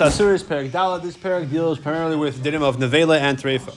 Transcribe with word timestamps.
Asuris 0.00 0.42
Perik 0.42 0.72
Dala. 0.72 0.98
This 0.98 1.14
perik 1.14 1.50
deals 1.50 1.78
primarily 1.78 2.16
with 2.16 2.42
dinim 2.42 2.62
of 2.62 2.78
nevela 2.78 3.20
and 3.20 3.36
treifa. 3.36 3.76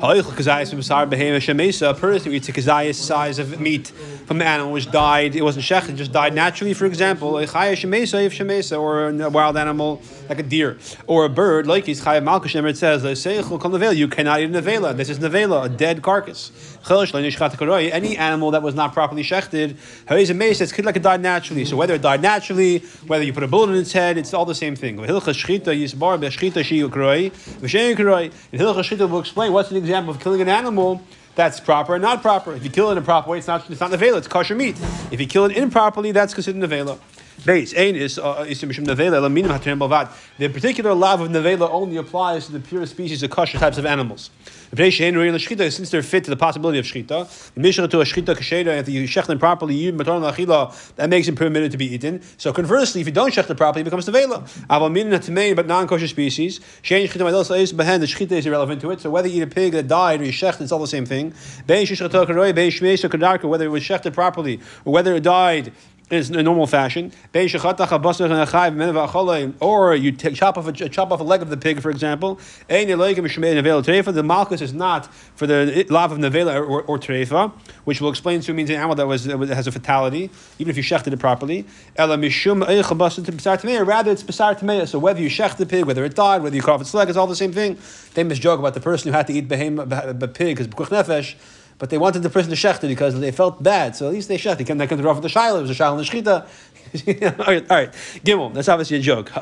A 0.00 1.94
person 1.94 2.30
who 2.30 2.36
eats 2.36 2.48
a 2.48 2.92
size 2.94 3.38
of 3.38 3.60
meat 3.60 3.88
from 3.88 4.40
an 4.40 4.46
animal 4.46 4.72
which 4.72 4.90
died, 4.90 5.36
it 5.36 5.42
wasn't 5.42 5.66
shech, 5.66 5.90
it 5.90 5.96
just 5.96 6.10
died 6.10 6.34
naturally, 6.34 6.72
for 6.72 6.86
example, 6.86 7.36
a 7.36 7.44
chaya 7.46 8.80
or 8.80 9.08
a 9.10 9.30
wild 9.30 9.58
animal 9.58 10.00
like 10.30 10.38
a 10.38 10.42
deer, 10.42 10.78
or 11.06 11.26
a 11.26 11.28
bird, 11.28 11.66
like 11.66 11.84
he's 11.84 12.00
chaya 12.02 12.66
it 12.66 12.78
says, 12.78 13.04
you 13.98 14.08
cannot 14.08 14.40
eat 14.40 14.44
a 14.44 14.48
nevela. 14.48 14.96
This 14.96 15.10
is 15.10 15.18
nevela, 15.18 15.66
a 15.66 15.68
dead 15.68 16.00
carcass. 16.00 16.71
Any 16.84 18.16
animal 18.16 18.50
that 18.50 18.62
was 18.62 18.74
not 18.74 18.92
properly 18.92 19.22
shechted, 19.22 19.76
it's 20.08 20.78
like 20.78 20.96
it 20.96 21.02
died 21.02 21.20
naturally. 21.20 21.64
So 21.64 21.76
whether 21.76 21.94
it 21.94 22.02
died 22.02 22.22
naturally, 22.22 22.80
whether 23.06 23.24
you 23.24 23.32
put 23.32 23.42
a 23.42 23.48
bullet 23.48 23.70
in 23.70 23.76
its 23.76 23.92
head, 23.92 24.18
it's 24.18 24.34
all 24.34 24.44
the 24.44 24.54
same 24.54 24.76
thing. 24.76 24.98
In 24.98 25.04
Hilchas 25.04 25.38
Shchita 28.84 29.08
will 29.08 29.20
explain 29.20 29.52
what's 29.52 29.70
an 29.70 29.76
example 29.76 30.12
of 30.12 30.20
killing 30.20 30.40
an 30.40 30.48
animal 30.48 31.02
that's 31.34 31.60
proper 31.60 31.94
and 31.94 32.02
not 32.02 32.20
proper. 32.20 32.54
If 32.54 32.62
you 32.64 32.70
kill 32.70 32.90
it 32.90 32.92
in 32.92 32.98
a 32.98 33.02
proper 33.02 33.30
way, 33.30 33.38
it's 33.38 33.46
not 33.46 33.68
it's 33.70 33.80
not 33.80 33.90
nevela, 33.90 34.18
it's 34.18 34.28
kosher 34.28 34.54
meat. 34.54 34.76
If 35.10 35.20
you 35.20 35.26
kill 35.26 35.46
it 35.46 35.56
improperly, 35.56 36.12
that's 36.12 36.34
considered 36.34 36.62
nevela. 36.62 36.98
Uh. 37.44 38.44
The 40.38 40.48
particular 40.48 40.94
lav 40.94 41.20
of 41.20 41.28
nevela 41.28 41.68
only 41.70 41.96
applies 41.96 42.46
to 42.46 42.52
the 42.52 42.60
pure 42.60 42.86
species 42.86 43.22
of 43.22 43.30
kosher 43.30 43.58
types 43.58 43.78
of 43.78 43.86
animals. 43.86 44.30
Since 44.74 45.90
they're 45.90 46.02
fit 46.02 46.24
to 46.24 46.30
the 46.30 46.36
possibility 46.36 46.78
of 46.78 46.86
shchita, 46.86 47.52
the 47.52 47.60
mishnah 47.60 47.88
to 47.88 48.00
a 48.00 48.04
shchita 48.04 48.34
kasheda, 48.34 48.78
if 48.78 48.88
you 48.88 49.06
shech 49.06 49.26
them 49.26 49.38
properly, 49.38 49.74
you 49.74 49.92
that 49.92 51.06
makes 51.10 51.26
them 51.26 51.34
permitted 51.34 51.72
to 51.72 51.76
be 51.76 51.92
eaten. 51.92 52.22
So 52.38 52.54
conversely, 52.54 53.02
if 53.02 53.06
you 53.06 53.12
don't 53.12 53.34
shech 53.34 53.48
them 53.48 53.58
properly, 53.58 53.82
it 53.82 53.84
becomes 53.84 54.06
nevela. 54.06 54.46
But 55.56 55.66
non-kosher 55.66 56.08
species. 56.08 56.60
Shein 56.82 57.06
shchita 57.06 57.18
the 58.00 58.06
shchita 58.06 58.32
is 58.32 58.46
irrelevant 58.46 58.80
to 58.80 58.90
it. 58.92 59.00
So 59.00 59.10
whether 59.10 59.28
you 59.28 59.42
eat 59.42 59.44
a 59.44 59.46
pig 59.48 59.72
that 59.72 59.88
died 59.88 60.22
or 60.22 60.24
you 60.24 60.32
shecht, 60.32 60.60
it's 60.62 60.72
all 60.72 60.78
the 60.78 60.86
same 60.86 61.04
thing. 61.04 61.34
Whether 61.66 61.82
it 61.82 61.90
was 63.68 63.82
shechted 63.82 64.14
properly 64.14 64.60
or 64.84 64.92
whether 64.92 65.14
it 65.14 65.22
died 65.22 65.72
in 66.10 66.36
a 66.36 66.42
normal 66.42 66.66
fashion. 66.66 67.12
Or 67.34 67.40
you 69.94 70.12
take, 70.12 70.34
chop 70.34 70.58
off 70.58 70.66
a 70.66 70.72
chop 70.72 71.10
off 71.10 71.20
a 71.20 71.22
leg 71.22 71.40
of 71.42 71.48
the 71.50 71.56
pig, 71.56 71.80
for 71.80 71.90
example. 71.90 72.38
The 72.68 74.22
malchus 74.24 74.60
is 74.60 74.72
not 74.74 75.06
for 75.14 75.46
the 75.46 75.86
love 75.88 76.12
of 76.12 76.18
nevela 76.18 76.56
or, 76.56 76.82
or 76.82 76.98
treifa, 76.98 77.52
which 77.84 78.00
will 78.00 78.10
explain 78.10 78.40
to 78.40 78.52
means 78.52 78.70
an 78.70 78.76
animal 78.76 78.96
that 78.96 79.06
was 79.06 79.24
that 79.24 79.48
has 79.48 79.66
a 79.66 79.72
fatality, 79.72 80.30
even 80.58 80.70
if 80.70 80.76
you 80.76 80.82
shechted 80.82 81.12
it 81.12 81.18
properly. 81.18 81.64
Rather, 81.98 82.22
it's 84.12 84.22
besar 84.22 84.54
tamei. 84.54 84.86
So 84.86 84.98
whether 84.98 85.20
you 85.20 85.30
shecht 85.30 85.56
the 85.56 85.66
pig, 85.66 85.84
whether 85.86 86.04
it 86.04 86.14
died, 86.14 86.42
whether 86.42 86.56
you 86.56 86.62
cut 86.62 86.74
off 86.74 86.82
its 86.82 86.94
leg, 86.94 87.08
it's 87.08 87.16
all 87.16 87.26
the 87.26 87.36
same 87.36 87.52
thing. 87.52 87.76
Famous 87.76 88.38
joke 88.38 88.58
about 88.60 88.74
the 88.74 88.80
person 88.80 89.10
who 89.10 89.16
had 89.16 89.26
to 89.28 89.32
eat 89.32 89.48
behem, 89.48 90.34
pig 90.34 90.56
because 90.56 90.88
nefesh 90.88 91.36
but 91.82 91.90
they 91.90 91.98
wanted 91.98 92.22
the 92.22 92.30
person 92.30 92.48
to 92.48 92.54
shecht 92.54 92.80
because 92.86 93.18
they 93.18 93.32
felt 93.32 93.60
bad. 93.60 93.96
So 93.96 94.06
at 94.06 94.12
least 94.12 94.28
they 94.28 94.38
shecht. 94.38 94.58
They 94.58 94.62
came, 94.62 94.78
came 94.78 94.86
to 94.86 95.20
the 95.20 95.28
shiloh. 95.28 95.58
It 95.58 95.62
was 95.62 95.70
a 95.70 95.74
shiloh 95.74 95.98
in 95.98 96.04
the 96.04 96.04
shechita. 96.04 96.46
all 97.40 97.44
right, 97.44 97.68
all 97.68 97.76
right. 97.76 97.92
Gimel. 98.24 98.54
That's 98.54 98.68
obviously 98.68 98.98
a 98.98 99.00
joke. 99.00 99.32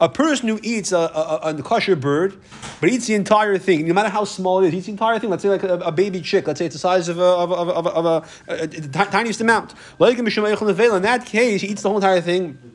A 0.00 0.08
person 0.08 0.48
who 0.48 0.58
eats 0.62 0.92
a, 0.92 0.96
a, 0.96 1.40
a, 1.42 1.62
kosher 1.62 1.94
bird, 1.94 2.40
but 2.80 2.88
eats 2.88 3.06
the 3.06 3.14
entire 3.14 3.58
thing, 3.58 3.86
no 3.86 3.92
matter 3.92 4.08
how 4.08 4.24
small 4.24 4.64
it 4.64 4.68
is, 4.68 4.74
eats 4.74 4.86
the 4.86 4.92
entire 4.92 5.18
thing. 5.18 5.28
Let's 5.28 5.42
say 5.42 5.50
like 5.50 5.62
a, 5.62 5.74
a 5.80 5.92
baby 5.92 6.22
chick. 6.22 6.46
Let's 6.46 6.58
say 6.58 6.64
it's 6.64 6.74
the 6.74 6.78
size 6.78 7.10
of 7.10 7.18
a, 7.18 7.22
of 7.22 7.52
of 7.52 7.86
of 7.86 8.06
a, 8.06 8.24
a, 8.48 8.66
tiniest 8.66 9.42
amount. 9.42 9.74
In 10.00 10.06
that 10.06 11.26
case, 11.26 11.60
he 11.60 11.66
eats 11.66 11.82
the 11.82 11.90
whole 11.90 11.98
entire 11.98 12.22
thing 12.22 12.71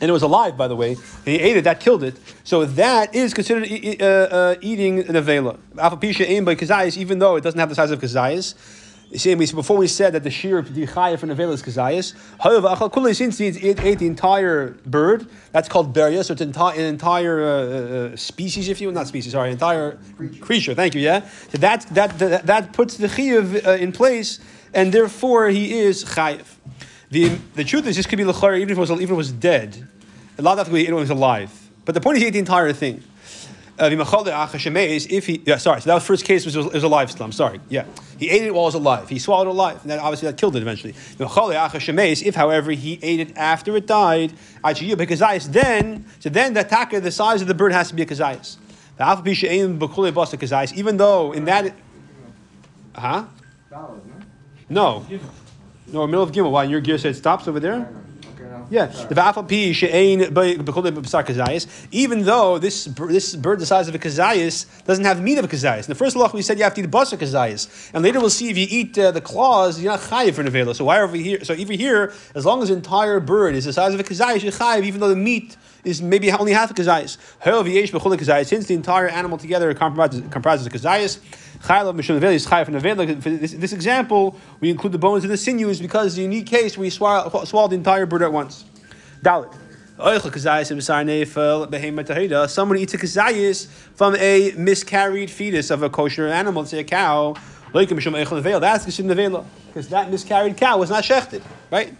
and 0.00 0.08
it 0.08 0.12
was 0.12 0.22
alive, 0.22 0.56
by 0.56 0.68
the 0.68 0.76
way, 0.76 0.96
he 1.24 1.38
ate 1.38 1.56
it, 1.56 1.64
that 1.64 1.80
killed 1.80 2.04
it. 2.04 2.16
So 2.44 2.64
that 2.64 3.14
is 3.14 3.34
considered 3.34 3.68
uh, 4.00 4.04
uh, 4.04 4.54
eating 4.60 5.00
an 5.00 5.14
avela. 5.14 5.58
Alpha 5.76 5.96
pisha 5.96 6.24
aim 6.28 6.44
by 6.44 6.54
kazayas, 6.54 6.96
even 6.96 7.18
though 7.18 7.36
it 7.36 7.42
doesn't 7.42 7.58
have 7.58 7.68
the 7.68 7.74
size 7.74 7.90
of 7.90 8.00
kazayas. 8.00 8.54
See, 9.16 9.34
before 9.34 9.78
we 9.78 9.86
said 9.86 10.12
that 10.12 10.22
the 10.22 10.30
shear 10.30 10.58
of 10.58 10.74
the 10.74 10.86
chaya 10.86 11.18
for 11.18 11.26
nevela 11.26 11.54
is 11.54 11.62
kazayas. 11.62 12.12
However, 12.38 13.14
since 13.14 13.38
he 13.38 13.46
ate, 13.46 13.98
the 13.98 14.06
entire 14.06 14.72
bird, 14.84 15.26
that's 15.50 15.68
called 15.68 15.94
beria. 15.94 16.22
So 16.22 16.32
it's 16.34 16.42
an 16.42 16.48
entire, 16.48 16.74
an 16.78 16.84
entire 16.84 17.42
uh, 17.42 17.48
uh, 17.48 18.16
species, 18.16 18.68
if 18.68 18.82
you 18.82 18.88
will, 18.88 18.94
not 18.94 19.06
species, 19.06 19.32
sorry, 19.32 19.50
entire 19.50 19.98
creature. 20.16 20.44
creature 20.44 20.74
thank 20.74 20.94
you. 20.94 21.00
Yeah, 21.00 21.26
so 21.50 21.58
that 21.58 21.86
that 21.94 22.18
that, 22.18 22.46
that 22.46 22.72
puts 22.74 22.98
the 22.98 23.06
chiyav 23.06 23.66
uh, 23.66 23.70
in 23.72 23.92
place, 23.92 24.40
and 24.74 24.92
therefore 24.92 25.48
he 25.48 25.78
is 25.78 26.04
chayiv. 26.04 26.44
The, 27.10 27.38
the 27.54 27.64
truth 27.64 27.86
is, 27.86 27.96
this 27.96 28.06
could 28.06 28.18
be 28.18 28.24
lechar 28.24 28.56
even 28.56 28.70
if 28.70 28.76
it 28.76 28.80
was 28.80 28.90
even 28.90 29.04
if 29.04 29.10
it 29.10 29.14
was 29.14 29.32
dead. 29.32 29.88
A 30.38 30.42
lot 30.42 30.52
of 30.52 30.58
that 30.58 30.64
could 30.66 30.74
be 30.74 30.86
it 30.86 30.92
was 30.92 31.10
alive. 31.10 31.50
But 31.84 31.94
the 31.94 32.00
point 32.00 32.16
is, 32.16 32.22
he 32.22 32.28
ate 32.28 32.32
the 32.32 32.38
entire 32.38 32.72
thing. 32.72 33.02
Uh, 33.80 33.88
if 33.92 35.26
he, 35.26 35.40
yeah, 35.46 35.56
sorry, 35.56 35.80
so 35.80 35.86
that 35.86 35.94
was 35.94 36.04
first 36.04 36.24
case 36.24 36.44
was, 36.44 36.56
was, 36.56 36.66
was 36.66 36.82
a 36.82 36.88
live 36.88 37.12
slum. 37.12 37.30
Sorry, 37.30 37.60
yeah, 37.68 37.84
he 38.18 38.28
ate 38.28 38.42
it 38.42 38.52
while 38.52 38.64
it 38.64 38.66
was 38.66 38.74
alive. 38.74 39.08
He 39.08 39.20
swallowed 39.20 39.46
it 39.46 39.50
alive, 39.50 39.80
and 39.82 39.90
then 39.90 40.00
obviously 40.00 40.26
that 40.26 40.36
killed 40.36 40.56
it 40.56 40.62
eventually. 40.62 40.96
If, 41.20 42.34
however, 42.34 42.72
he 42.72 42.98
ate 43.02 43.20
it 43.20 43.36
after 43.36 43.76
it 43.76 43.86
died, 43.86 44.32
then 44.64 46.04
so 46.18 46.28
then 46.28 46.54
the 46.54 46.64
taka, 46.64 47.00
the 47.00 47.12
size 47.12 47.40
of 47.40 47.46
the 47.46 47.54
bird 47.54 47.70
has 47.72 47.88
to 47.88 47.94
be 47.94 48.02
a 48.02 48.06
kazayas. 48.06 48.56
Even 50.74 50.96
though 50.96 51.32
in 51.32 51.44
that, 51.44 51.72
huh? 52.96 53.26
No. 54.68 55.06
No, 55.92 56.06
middle 56.06 56.22
of 56.22 56.32
Gimel. 56.32 56.50
Why? 56.50 56.64
Your 56.64 56.80
gear 56.80 56.98
said 56.98 57.16
stops 57.16 57.48
over 57.48 57.60
there? 57.60 57.88
Yeah, 58.70 58.86
the. 58.86 59.16
Even 61.90 62.24
though 62.24 62.58
this 62.58 62.84
this 62.84 63.36
bird 63.36 63.60
the 63.60 63.66
size 63.66 63.88
of 63.88 63.94
a 63.94 63.98
kazayis 63.98 64.84
doesn't 64.84 65.04
have 65.06 65.16
the 65.16 65.22
meat 65.22 65.38
of 65.38 65.46
a 65.46 65.48
kazayis. 65.48 65.84
In 65.86 65.88
the 65.88 65.94
first 65.94 66.16
law 66.16 66.30
we 66.34 66.42
said 66.42 66.58
you 66.58 66.64
have 66.64 66.74
to 66.74 66.82
eat 66.82 66.90
basar 66.90 67.16
kazayis, 67.16 67.90
and 67.94 68.04
later 68.04 68.20
we'll 68.20 68.28
see 68.28 68.50
if 68.50 68.58
you 68.58 68.66
eat 68.68 68.98
uh, 68.98 69.10
the 69.10 69.22
claws, 69.22 69.80
you're 69.80 69.92
not 69.92 70.00
chayiv 70.00 70.34
for 70.34 70.44
nevela. 70.44 70.74
So 70.74 70.84
why 70.84 71.00
over 71.00 71.16
here? 71.16 71.42
So 71.44 71.54
even 71.54 71.78
here, 71.78 72.12
as 72.34 72.44
long 72.44 72.62
as 72.62 72.68
the 72.68 72.74
entire 72.74 73.20
bird 73.20 73.54
is 73.54 73.64
the 73.64 73.72
size 73.72 73.94
of 73.94 74.00
a 74.00 74.04
kazayis, 74.04 74.42
you're 74.42 74.52
chayiv, 74.52 74.84
even 74.84 75.00
though 75.00 75.08
the 75.08 75.16
meat 75.16 75.56
is 75.84 76.02
maybe 76.02 76.30
only 76.32 76.52
half 76.52 76.70
a 76.70 76.74
kazayis. 76.74 77.16
Since 78.46 78.66
the 78.66 78.74
entire 78.74 79.08
animal 79.08 79.38
together 79.38 79.72
comprises, 79.74 80.22
comprises 80.30 80.66
a 80.66 80.70
kazayis. 80.70 81.18
This, 83.40 83.52
this 83.52 83.72
example, 83.72 84.38
we 84.60 84.70
include 84.70 84.92
the 84.92 84.98
bones 84.98 85.24
and 85.24 85.32
the 85.32 85.36
sinews 85.36 85.80
because 85.80 86.16
a 86.16 86.22
unique 86.22 86.46
case 86.46 86.78
where 86.78 86.84
you 86.84 86.90
swallow, 86.90 87.44
swallow 87.44 87.68
the 87.68 87.74
entire 87.74 88.06
bird 88.06 88.22
at 88.22 88.32
once. 88.32 88.64
Dalit. 89.22 89.54
Someone 89.98 90.14
eats 92.78 92.94
a 92.94 92.98
kazayis 92.98 93.66
from 93.66 94.14
a 94.14 94.52
miscarried 94.56 95.28
fetus 95.28 95.70
of 95.70 95.82
a 95.82 95.90
kosher 95.90 96.28
animal, 96.28 96.64
say 96.64 96.78
a 96.78 96.84
cow. 96.84 97.34
That's 98.60 98.84
because 99.66 99.88
that 99.88 100.10
miscarried 100.10 100.56
cow 100.56 100.78
was 100.78 100.90
not 100.90 101.04
shechted, 101.04 101.42
right? 101.70 101.94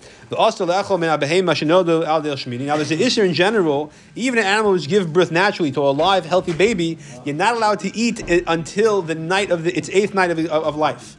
Now, 2.66 2.76
there's 2.76 2.90
an 2.90 3.00
issue 3.00 3.22
in 3.22 3.34
general. 3.34 3.92
Even 4.14 4.38
an 4.38 4.46
animal 4.46 4.72
which 4.72 4.88
gives 4.88 5.06
birth 5.06 5.30
naturally 5.30 5.70
to 5.72 5.80
a 5.80 5.90
live, 5.90 6.24
healthy 6.24 6.52
baby, 6.52 6.98
you're 7.24 7.34
not 7.34 7.54
allowed 7.54 7.80
to 7.80 7.96
eat 7.96 8.28
it 8.28 8.44
until 8.46 9.02
the 9.02 9.14
night 9.14 9.50
of 9.50 9.64
the, 9.64 9.76
its 9.76 9.88
eighth 9.90 10.14
night 10.14 10.30
of, 10.30 10.38
of, 10.38 10.50
of 10.50 10.76
life. 10.76 11.16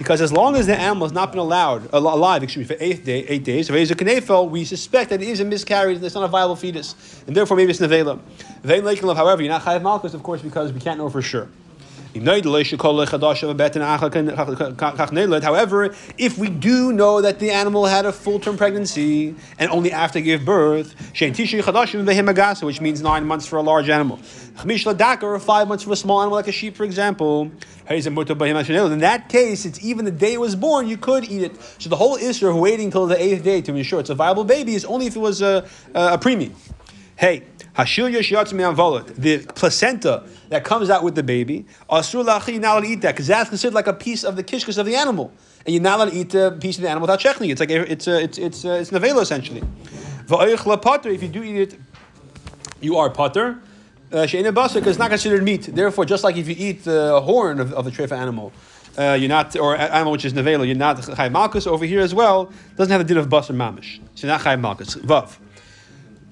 Because 0.00 0.22
as 0.22 0.32
long 0.32 0.56
as 0.56 0.66
the 0.66 0.74
animal 0.74 1.06
has 1.06 1.12
not 1.12 1.30
been 1.30 1.40
allowed 1.40 1.92
alive, 1.92 2.42
excuse 2.42 2.66
me, 2.66 2.74
for 2.74 2.82
eight 2.82 3.04
day, 3.04 3.22
eight 3.28 3.44
days, 3.44 3.70
we 3.70 4.64
suspect 4.64 5.10
that 5.10 5.20
it 5.20 5.28
is 5.28 5.40
a 5.40 5.44
miscarriage 5.44 5.96
and 5.96 6.04
it's 6.06 6.14
not 6.14 6.24
a 6.24 6.28
viable 6.28 6.56
fetus, 6.56 6.94
and 7.26 7.36
therefore 7.36 7.54
maybe 7.54 7.70
it's 7.70 7.80
nevela. 7.80 8.18
However, 9.14 9.42
you're 9.42 9.52
not 9.52 9.60
chayav 9.60 9.82
malchus, 9.82 10.14
of 10.14 10.22
course, 10.22 10.40
because 10.40 10.72
we 10.72 10.80
can't 10.80 10.96
know 10.96 11.10
for 11.10 11.20
sure. 11.20 11.50
However, 15.42 15.94
if 16.18 16.38
we 16.38 16.48
do 16.48 16.92
know 16.92 17.20
that 17.20 17.38
the 17.38 17.50
animal 17.50 17.86
had 17.86 18.04
a 18.04 18.12
full 18.12 18.40
term 18.40 18.56
pregnancy 18.56 19.36
and 19.58 19.70
only 19.70 19.92
after 19.92 20.20
gave 20.20 20.44
birth, 20.44 20.94
which 22.62 22.80
means 22.80 23.02
nine 23.02 23.24
months 23.24 23.46
for 23.46 23.56
a 23.56 23.62
large 23.62 23.88
animal, 23.88 24.18
or 25.22 25.38
five 25.38 25.68
months 25.68 25.84
for 25.84 25.92
a 25.92 25.96
small 25.96 26.20
animal 26.20 26.36
like 26.36 26.48
a 26.48 26.52
sheep, 26.52 26.74
for 26.76 26.84
example, 26.84 27.50
in 27.88 28.98
that 29.00 29.28
case, 29.28 29.64
it's 29.64 29.84
even 29.84 30.04
the 30.04 30.10
day 30.10 30.32
it 30.34 30.40
was 30.40 30.56
born, 30.56 30.88
you 30.88 30.96
could 30.96 31.24
eat 31.24 31.42
it. 31.42 31.60
So 31.78 31.88
the 31.88 31.96
whole 31.96 32.16
issue 32.16 32.48
of 32.48 32.56
waiting 32.56 32.86
until 32.86 33.06
the 33.06 33.20
eighth 33.20 33.42
day 33.44 33.60
to 33.62 33.74
ensure 33.74 34.00
it's 34.00 34.10
a 34.10 34.14
viable 34.14 34.44
baby 34.44 34.74
is 34.74 34.84
only 34.84 35.06
if 35.06 35.16
it 35.16 35.20
was 35.20 35.42
a, 35.42 35.68
a, 35.94 36.14
a 36.14 36.18
preemie. 36.18 36.52
Hey, 37.16 37.42
the 37.84 39.46
placenta 39.54 40.24
that 40.48 40.64
comes 40.64 40.90
out 40.90 41.04
with 41.04 41.14
the 41.14 41.22
baby, 41.22 41.66
you're 41.90 42.24
not 42.24 42.48
allowed 42.48 42.80
to 42.80 42.86
eat 42.86 43.00
that 43.02 43.12
because 43.12 43.26
that's 43.26 43.48
considered 43.48 43.74
like 43.74 43.86
a 43.86 43.92
piece 43.92 44.24
of 44.24 44.36
the 44.36 44.44
kishkas 44.44 44.78
of 44.78 44.86
the 44.86 44.96
animal, 44.96 45.32
and 45.64 45.74
you're 45.74 45.82
not 45.82 46.00
allowed 46.00 46.10
to 46.10 46.16
eat 46.16 46.34
a 46.34 46.50
piece 46.52 46.76
of 46.76 46.82
the 46.82 46.88
animal 46.88 47.02
without 47.02 47.20
checking 47.20 47.48
it. 47.48 47.52
It's 47.52 47.60
like 47.60 47.70
it's 47.70 48.06
a, 48.06 48.22
it's 48.22 48.38
it's 48.38 48.64
a, 48.64 48.80
it's 48.80 48.90
nevela 48.90 49.22
essentially. 49.22 49.62
If 50.32 51.22
you 51.22 51.28
do 51.28 51.42
eat 51.42 51.56
it, 51.56 51.78
you 52.80 52.96
are 52.96 53.10
putter. 53.10 53.60
Uh, 54.12 54.26
because 54.26 54.86
it's 54.86 54.98
not 54.98 55.08
considered 55.08 55.44
meat. 55.44 55.62
Therefore, 55.72 56.04
just 56.04 56.24
like 56.24 56.36
if 56.36 56.48
you 56.48 56.56
eat 56.58 56.82
the 56.82 57.20
horn 57.20 57.60
of, 57.60 57.72
of 57.74 57.86
a 57.86 57.92
treifa 57.92 58.16
animal, 58.16 58.52
uh, 58.98 59.16
you're 59.18 59.28
not, 59.28 59.54
or 59.54 59.76
animal 59.76 60.12
which 60.12 60.24
is 60.24 60.32
nevela, 60.32 60.66
you're 60.66 60.74
not 60.74 60.96
chayv 60.96 61.30
malchus. 61.30 61.66
Over 61.66 61.84
here 61.84 62.00
as 62.00 62.12
well, 62.12 62.50
doesn't 62.76 62.90
have 62.90 63.00
a 63.00 63.04
din 63.04 63.18
of 63.18 63.28
basar 63.28 63.54
mamish. 63.54 64.00
So 64.16 64.26
you're 64.26 64.36
not 64.36 64.40
chayv 64.44 64.60
malchus. 64.60 64.96
Vav. 64.96 65.36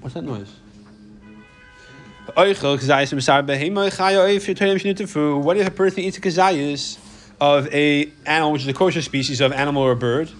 What's 0.00 0.14
that 0.14 0.22
noise? 0.22 0.52
Oh, 2.36 2.42
what 2.42 2.48
if 5.56 5.66
a 5.66 5.70
person 5.70 6.00
eats 6.00 6.18
a 6.18 6.20
kazayas 6.20 6.98
of 7.40 7.72
a 7.72 8.12
animal 8.26 8.52
which 8.52 8.62
is 8.62 8.68
a 8.68 8.74
kosher 8.74 9.00
species 9.02 9.40
of 9.40 9.52
animal 9.52 9.82
or 9.82 9.94
bird, 9.94 10.30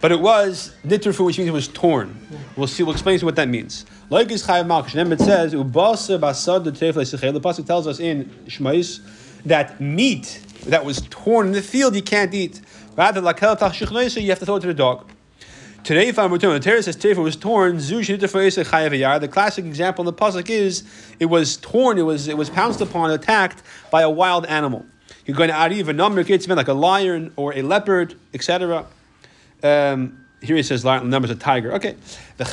but 0.00 0.10
it 0.10 0.20
was 0.20 0.74
nitterfu, 0.84 1.24
which 1.24 1.38
means 1.38 1.48
it 1.48 1.52
was 1.52 1.68
torn. 1.68 2.18
We'll 2.56 2.66
see. 2.66 2.82
We'll 2.82 2.92
explain 2.92 3.18
to 3.18 3.22
you 3.22 3.26
what 3.26 3.36
that 3.36 3.48
means. 3.48 3.86
Like 4.10 4.30
is 4.30 4.46
chayav 4.46 4.66
malchus. 4.66 4.94
It 4.94 5.20
says 5.20 5.54
ubasa 5.54 6.18
basad 6.18 6.64
the 6.64 7.40
pasuk 7.40 7.66
tells 7.66 7.86
us 7.86 8.00
in 8.00 8.24
Shemos 8.46 9.00
that 9.44 9.80
meat 9.80 10.42
that 10.66 10.84
was 10.84 11.02
torn 11.10 11.46
in 11.46 11.52
the 11.52 11.62
field 11.62 11.94
you 11.94 12.02
can't 12.02 12.34
eat. 12.34 12.60
Rather, 12.96 13.20
you 13.20 13.26
have 13.26 13.38
to 13.38 14.44
throw 14.44 14.56
it 14.56 14.60
to 14.60 14.66
the 14.66 14.74
dog. 14.74 15.06
Today, 15.86 16.08
if 16.08 16.18
I'm 16.18 16.32
returning, 16.32 16.60
the 16.60 16.68
Torah 16.68 16.82
says 16.82 16.96
Tefa 16.96 17.22
was 17.22 17.36
torn. 17.36 17.76
The 17.76 19.28
classic 19.30 19.64
example 19.64 20.02
in 20.02 20.06
the 20.06 20.12
pasuk 20.12 20.50
is 20.50 20.82
it 21.20 21.26
was 21.26 21.58
torn. 21.58 21.96
It 21.96 22.02
was 22.02 22.26
it 22.26 22.36
was 22.36 22.50
pounced 22.50 22.80
upon, 22.80 23.12
attacked 23.12 23.62
by 23.92 24.02
a 24.02 24.10
wild 24.10 24.46
animal. 24.46 24.84
You're 25.26 25.36
going 25.36 25.48
to 25.48 25.54
ariv 25.54 25.86
a 25.86 25.92
number 25.92 26.20
of 26.20 26.26
like 26.56 26.66
a 26.66 26.72
lion 26.72 27.32
or 27.36 27.54
a 27.54 27.62
leopard, 27.62 28.16
etc. 28.34 28.84
Um, 29.62 30.26
here 30.42 30.56
he 30.56 30.64
says 30.64 30.84
numbers 30.84 31.30
a 31.30 31.36
tiger. 31.36 31.72
Okay, 31.74 31.94
the 32.36 32.44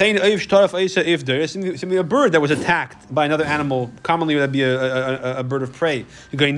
if 1.04 1.26
there 1.26 1.42
is 1.42 1.54
simply 1.54 1.98
a 1.98 2.04
bird 2.04 2.34
that 2.34 2.40
was 2.40 2.52
attacked 2.52 3.12
by 3.14 3.26
another 3.26 3.46
animal. 3.46 3.92
Commonly, 4.04 4.36
that'd 4.36 4.52
be 4.52 4.62
a, 4.62 4.80
a, 4.80 5.40
a 5.40 5.44
bird 5.44 5.64
of 5.64 5.74
prey. 5.74 6.06
You're 6.32 6.38
going 6.38 6.56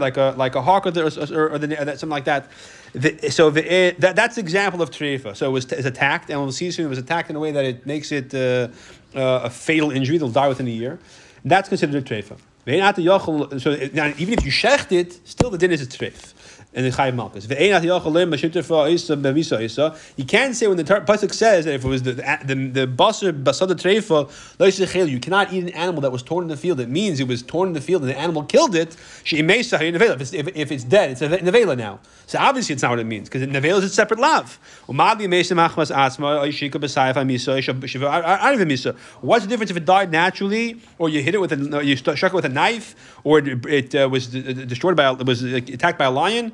like 0.00 0.16
a 0.16 0.34
like 0.36 0.56
a 0.56 0.62
hawk 0.62 0.86
or, 0.86 0.90
or, 0.90 1.04
or, 1.04 1.50
or 1.50 1.58
something 1.60 2.08
like 2.08 2.24
that. 2.24 2.50
The, 2.92 3.30
so 3.30 3.50
the, 3.50 3.72
eh, 3.72 3.92
that, 3.98 4.16
that's 4.16 4.36
example 4.38 4.82
of 4.82 4.90
treifa. 4.90 5.36
So 5.36 5.48
it 5.48 5.52
was 5.52 5.70
it's 5.72 5.86
attacked, 5.86 6.30
and 6.30 6.40
we'll 6.40 6.52
see 6.52 6.70
soon 6.70 6.86
it 6.86 6.88
was 6.88 6.98
attacked 6.98 7.30
in 7.30 7.36
a 7.36 7.40
way 7.40 7.52
that 7.52 7.64
it 7.64 7.86
makes 7.86 8.10
it 8.10 8.34
uh, 8.34 8.68
uh, 9.14 9.42
a 9.44 9.50
fatal 9.50 9.90
injury. 9.90 10.18
They'll 10.18 10.28
die 10.28 10.48
within 10.48 10.66
a 10.66 10.70
year. 10.70 10.98
And 11.42 11.50
that's 11.50 11.68
considered 11.68 11.96
a 11.96 12.02
treifa. 12.02 12.36
So 12.66 13.70
now, 13.94 14.12
even 14.18 14.34
if 14.34 14.44
you 14.44 14.52
shecht 14.52 14.92
it, 14.92 15.26
still 15.26 15.50
the 15.50 15.58
din 15.58 15.72
is 15.72 15.82
a 15.82 15.86
treif 15.86 16.34
and 16.72 16.86
the 16.86 17.12
Malchus. 17.12 17.46
You 20.16 20.24
can't 20.24 20.54
say 20.54 20.68
when 20.68 20.76
the 20.76 20.84
pasuk 20.84 21.34
says 21.34 21.64
that 21.64 21.74
if 21.74 21.84
it 21.84 21.88
was 21.88 22.04
the 22.04 22.12
the 22.12 22.54
the 22.54 22.86
basar 22.86 23.32
treifa 23.42 25.10
you 25.10 25.18
cannot 25.18 25.52
eat 25.52 25.64
an 25.64 25.70
animal 25.70 26.00
that 26.02 26.12
was 26.12 26.22
torn 26.22 26.44
in 26.44 26.48
the 26.48 26.56
field. 26.56 26.78
It 26.78 26.88
means 26.88 27.18
it 27.18 27.26
was 27.26 27.42
torn 27.42 27.66
in 27.68 27.74
the 27.74 27.80
field 27.80 28.02
and 28.02 28.10
the 28.10 28.16
animal 28.16 28.44
killed 28.44 28.76
it. 28.76 28.96
If 29.24 30.20
it's, 30.20 30.32
if, 30.32 30.56
if 30.56 30.70
it's 30.70 30.84
dead, 30.84 31.10
it's 31.10 31.22
a 31.22 31.28
nevela 31.28 31.76
now. 31.76 31.98
So 32.26 32.38
obviously 32.38 32.74
it's 32.74 32.82
not 32.82 32.90
what 32.90 33.00
it 33.00 33.04
means 33.04 33.28
because 33.28 33.42
nevela 33.48 33.78
is 33.78 33.84
a 33.84 33.88
separate 33.88 34.20
lav. 34.20 34.60
What's 34.86 35.18
the 39.44 39.48
difference 39.48 39.70
if 39.70 39.76
it 39.76 39.84
died 39.84 40.10
naturally 40.12 40.80
or 40.98 41.08
you 41.08 41.22
hit 41.22 41.34
it 41.34 41.40
with 41.40 41.52
a 41.52 41.84
you 41.84 41.96
struck 41.96 42.22
it 42.22 42.32
with 42.32 42.44
a 42.44 42.48
knife 42.48 43.18
or 43.24 43.40
it, 43.40 43.66
it 43.66 43.94
uh, 43.94 44.08
was 44.08 44.28
destroyed 44.28 44.96
by 44.96 45.10
was 45.10 45.42
attacked 45.42 45.98
by 45.98 46.04
a 46.04 46.10
lion? 46.10 46.52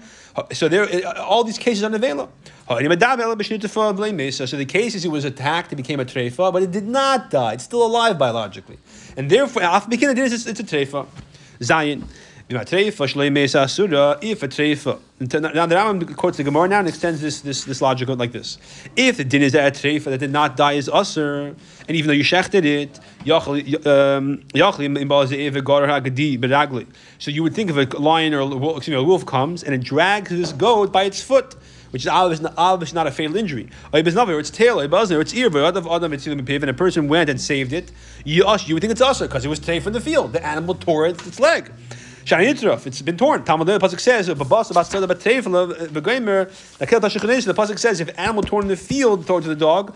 So 0.52 0.68
there, 0.68 0.84
uh, 0.84 1.22
all 1.22 1.44
these 1.44 1.58
cases 1.58 1.82
are 1.82 1.90
nevela. 1.90 2.28
So 2.68 4.56
the 4.56 4.64
cases 4.66 5.04
it 5.04 5.08
was 5.08 5.24
attacked, 5.24 5.72
it 5.72 5.76
became 5.76 6.00
a 6.00 6.04
treifa, 6.04 6.52
but 6.52 6.62
it 6.62 6.70
did 6.72 6.88
not 6.88 7.30
die. 7.30 7.54
It's 7.54 7.64
still 7.64 7.86
alive 7.86 8.18
biologically, 8.18 8.78
and 9.16 9.30
therefore, 9.30 9.62
it's 9.62 10.60
a 10.60 10.64
treifa. 10.64 11.06
Zion. 11.62 12.06
If 12.48 12.60
a 12.60 12.64
treifa, 12.64 13.00
now 15.18 15.66
the 15.66 15.74
Rambam 15.74 16.14
quotes 16.14 16.36
the 16.36 16.44
Gemara 16.44 16.68
now 16.68 16.78
and 16.78 16.86
extends 16.86 17.20
this 17.20 17.40
this 17.40 17.64
this 17.64 17.82
logic 17.82 18.08
like 18.08 18.30
this: 18.30 18.58
If 18.94 19.16
the 19.16 19.24
din 19.24 19.42
is 19.42 19.56
a 19.56 19.68
treifa 19.72 20.04
that 20.04 20.18
did 20.18 20.30
not 20.30 20.56
die 20.56 20.74
is 20.74 20.88
usher, 20.88 21.56
and 21.88 21.96
even 21.96 22.06
though 22.06 22.12
you 22.12 22.22
shechted 22.22 22.64
it, 22.64 23.00
um, 23.84 24.44
so 27.18 27.30
you 27.32 27.42
would 27.42 27.52
think 27.52 27.70
if 27.70 27.76
a 27.76 27.86
lion 27.98 28.32
or 28.32 28.38
a, 28.38 28.76
excuse 28.76 28.88
me, 28.88 28.94
a 28.94 29.02
wolf 29.02 29.26
comes 29.26 29.64
and 29.64 29.74
it 29.74 29.82
drags 29.82 30.30
this 30.30 30.52
goat 30.52 30.92
by 30.92 31.02
its 31.02 31.20
foot 31.20 31.56
which 31.90 32.02
is 32.02 32.08
obviously 32.08 32.50
not, 32.56 32.94
not 32.94 33.06
a 33.06 33.10
fatal 33.10 33.36
injury. 33.36 33.68
Or 33.92 34.00
its 34.00 34.50
tail, 34.50 34.80
or 34.80 35.20
its 35.20 35.34
ear, 35.34 35.46
and 35.46 36.70
a 36.70 36.74
person 36.74 37.08
went 37.08 37.30
and 37.30 37.40
saved 37.40 37.72
it. 37.72 37.90
You, 38.24 38.44
you 38.66 38.74
would 38.74 38.82
think 38.82 38.90
it's 38.90 39.00
usher 39.00 39.26
because 39.26 39.44
it 39.44 39.48
was 39.48 39.60
taken 39.60 39.82
from 39.82 39.92
the 39.94 40.00
field. 40.00 40.32
The 40.32 40.44
animal 40.44 40.74
tore 40.74 41.06
its 41.06 41.40
leg. 41.40 41.72
It's 42.28 43.02
been 43.02 43.16
torn. 43.16 43.44
Talmud 43.44 43.68
the 43.68 43.78
pasuk 43.78 44.00
says, 44.00 44.28
"Babas 44.28 44.72
about 44.72 44.86
tzedek 44.86 45.06
b'teifel 45.06 45.88
b'geimer." 45.90 46.48
The 46.78 47.54
pasuk 47.54 47.78
says, 47.78 48.00
if 48.00 48.18
animal 48.18 48.42
torn 48.42 48.64
in 48.64 48.68
the 48.68 48.76
field 48.76 49.28
towards 49.28 49.46
the 49.46 49.54
dog, 49.54 49.94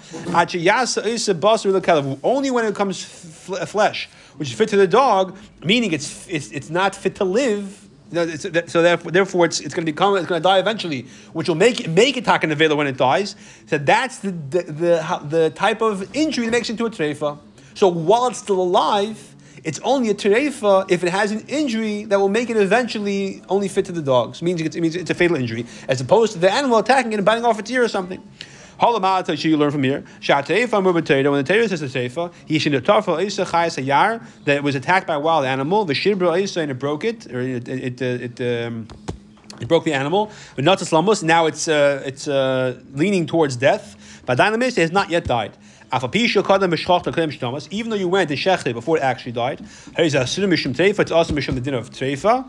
only 2.22 2.50
when 2.52 2.64
it 2.66 2.74
comes 2.76 3.02
flesh, 3.02 4.08
which 4.36 4.48
is 4.50 4.54
fit 4.54 4.68
to 4.68 4.76
the 4.76 4.86
dog, 4.86 5.36
meaning 5.64 5.92
it's 5.92 6.28
it's, 6.28 6.52
it's 6.52 6.70
not 6.70 6.94
fit 6.94 7.16
to 7.16 7.24
live. 7.24 7.88
So 8.12 8.82
therefore, 8.82 9.46
it's, 9.46 9.58
it's 9.60 9.74
going 9.74 9.86
to 9.86 9.92
become 9.92 10.16
it's 10.16 10.26
going 10.26 10.40
to 10.40 10.48
die 10.48 10.58
eventually, 10.60 11.06
which 11.32 11.48
will 11.48 11.56
make 11.56 11.88
make 11.88 12.16
it 12.16 12.24
taken 12.24 12.50
avela 12.50 12.76
when 12.76 12.86
it 12.86 12.96
dies. 12.96 13.34
So 13.66 13.76
that's 13.76 14.18
the 14.18 14.30
the, 14.30 14.62
the, 14.62 15.20
the 15.24 15.50
type 15.50 15.80
of 15.80 16.14
injury 16.14 16.44
that 16.44 16.52
makes 16.52 16.68
it 16.68 16.72
into 16.74 16.86
a 16.86 16.90
treifa. 16.90 17.38
So 17.74 17.88
while 17.88 18.28
it's 18.28 18.38
still 18.38 18.60
alive, 18.60 19.34
it's 19.64 19.80
only 19.80 20.10
a 20.10 20.14
terefa 20.14 20.90
if 20.90 21.04
it 21.04 21.10
has 21.10 21.32
an 21.32 21.44
injury 21.48 22.04
that 22.04 22.18
will 22.18 22.28
make 22.28 22.50
it 22.50 22.56
eventually 22.56 23.42
only 23.48 23.68
fit 23.68 23.84
to 23.86 23.92
the 23.92 24.02
dogs. 24.02 24.40
It 24.40 24.44
means 24.44 24.60
it's, 24.60 24.76
it 24.76 24.80
means 24.80 24.96
it's 24.96 25.10
a 25.10 25.14
fatal 25.14 25.36
injury, 25.36 25.66
as 25.88 26.00
opposed 26.00 26.32
to 26.32 26.38
the 26.38 26.50
animal 26.50 26.78
attacking 26.78 27.12
it 27.12 27.16
and 27.16 27.24
biting 27.24 27.44
off 27.44 27.58
its 27.58 27.70
ear 27.70 27.82
or 27.82 27.88
something. 27.88 28.22
Halamata, 28.80 29.42
you 29.44 29.58
learn 29.58 29.70
from 29.70 29.82
here. 29.82 30.04
Shateifa 30.20 30.82
when 30.82 30.94
the 30.94 31.42
Torah 31.44 31.68
says 31.68 31.80
the 31.80 31.86
teifa, 31.86 32.32
he 32.46 32.58
should 32.58 32.72
tafa 32.72 33.22
isa 33.22 33.44
hayar 33.44 34.24
that 34.44 34.56
it 34.56 34.62
was 34.62 34.74
attacked 34.74 35.06
by 35.06 35.14
a 35.14 35.20
wild 35.20 35.44
animal. 35.44 35.84
The 35.84 35.92
shibra 35.92 36.40
isa 36.40 36.60
and 36.60 36.70
it 36.70 36.78
broke 36.78 37.04
it, 37.04 37.30
or 37.30 37.40
it 37.40 37.68
it 37.68 38.00
it. 38.00 38.40
it 38.40 38.66
um, 38.66 38.88
it 39.60 39.68
broke 39.68 39.84
the 39.84 39.92
animal, 39.92 40.30
but 40.56 40.64
not 40.64 40.78
to 40.78 41.22
Now 41.22 41.44
it's 41.44 41.68
uh, 41.68 42.02
it's 42.06 42.26
uh, 42.26 42.80
leaning 42.94 43.26
towards 43.26 43.56
death. 43.56 44.22
But 44.24 44.38
Dynamis 44.38 44.76
has 44.76 44.90
not 44.90 45.10
yet 45.10 45.24
died. 45.24 45.56
Even 45.92 47.90
though 47.90 47.96
you 47.96 48.08
went 48.08 48.28
to 48.28 48.36
shechte 48.36 48.72
before 48.72 48.96
it 48.96 49.02
actually 49.02 49.32
died, 49.32 49.60
also 49.98 51.34
the 51.34 51.60
din 51.60 51.74
of 51.74 51.90
treifa. 51.90 52.48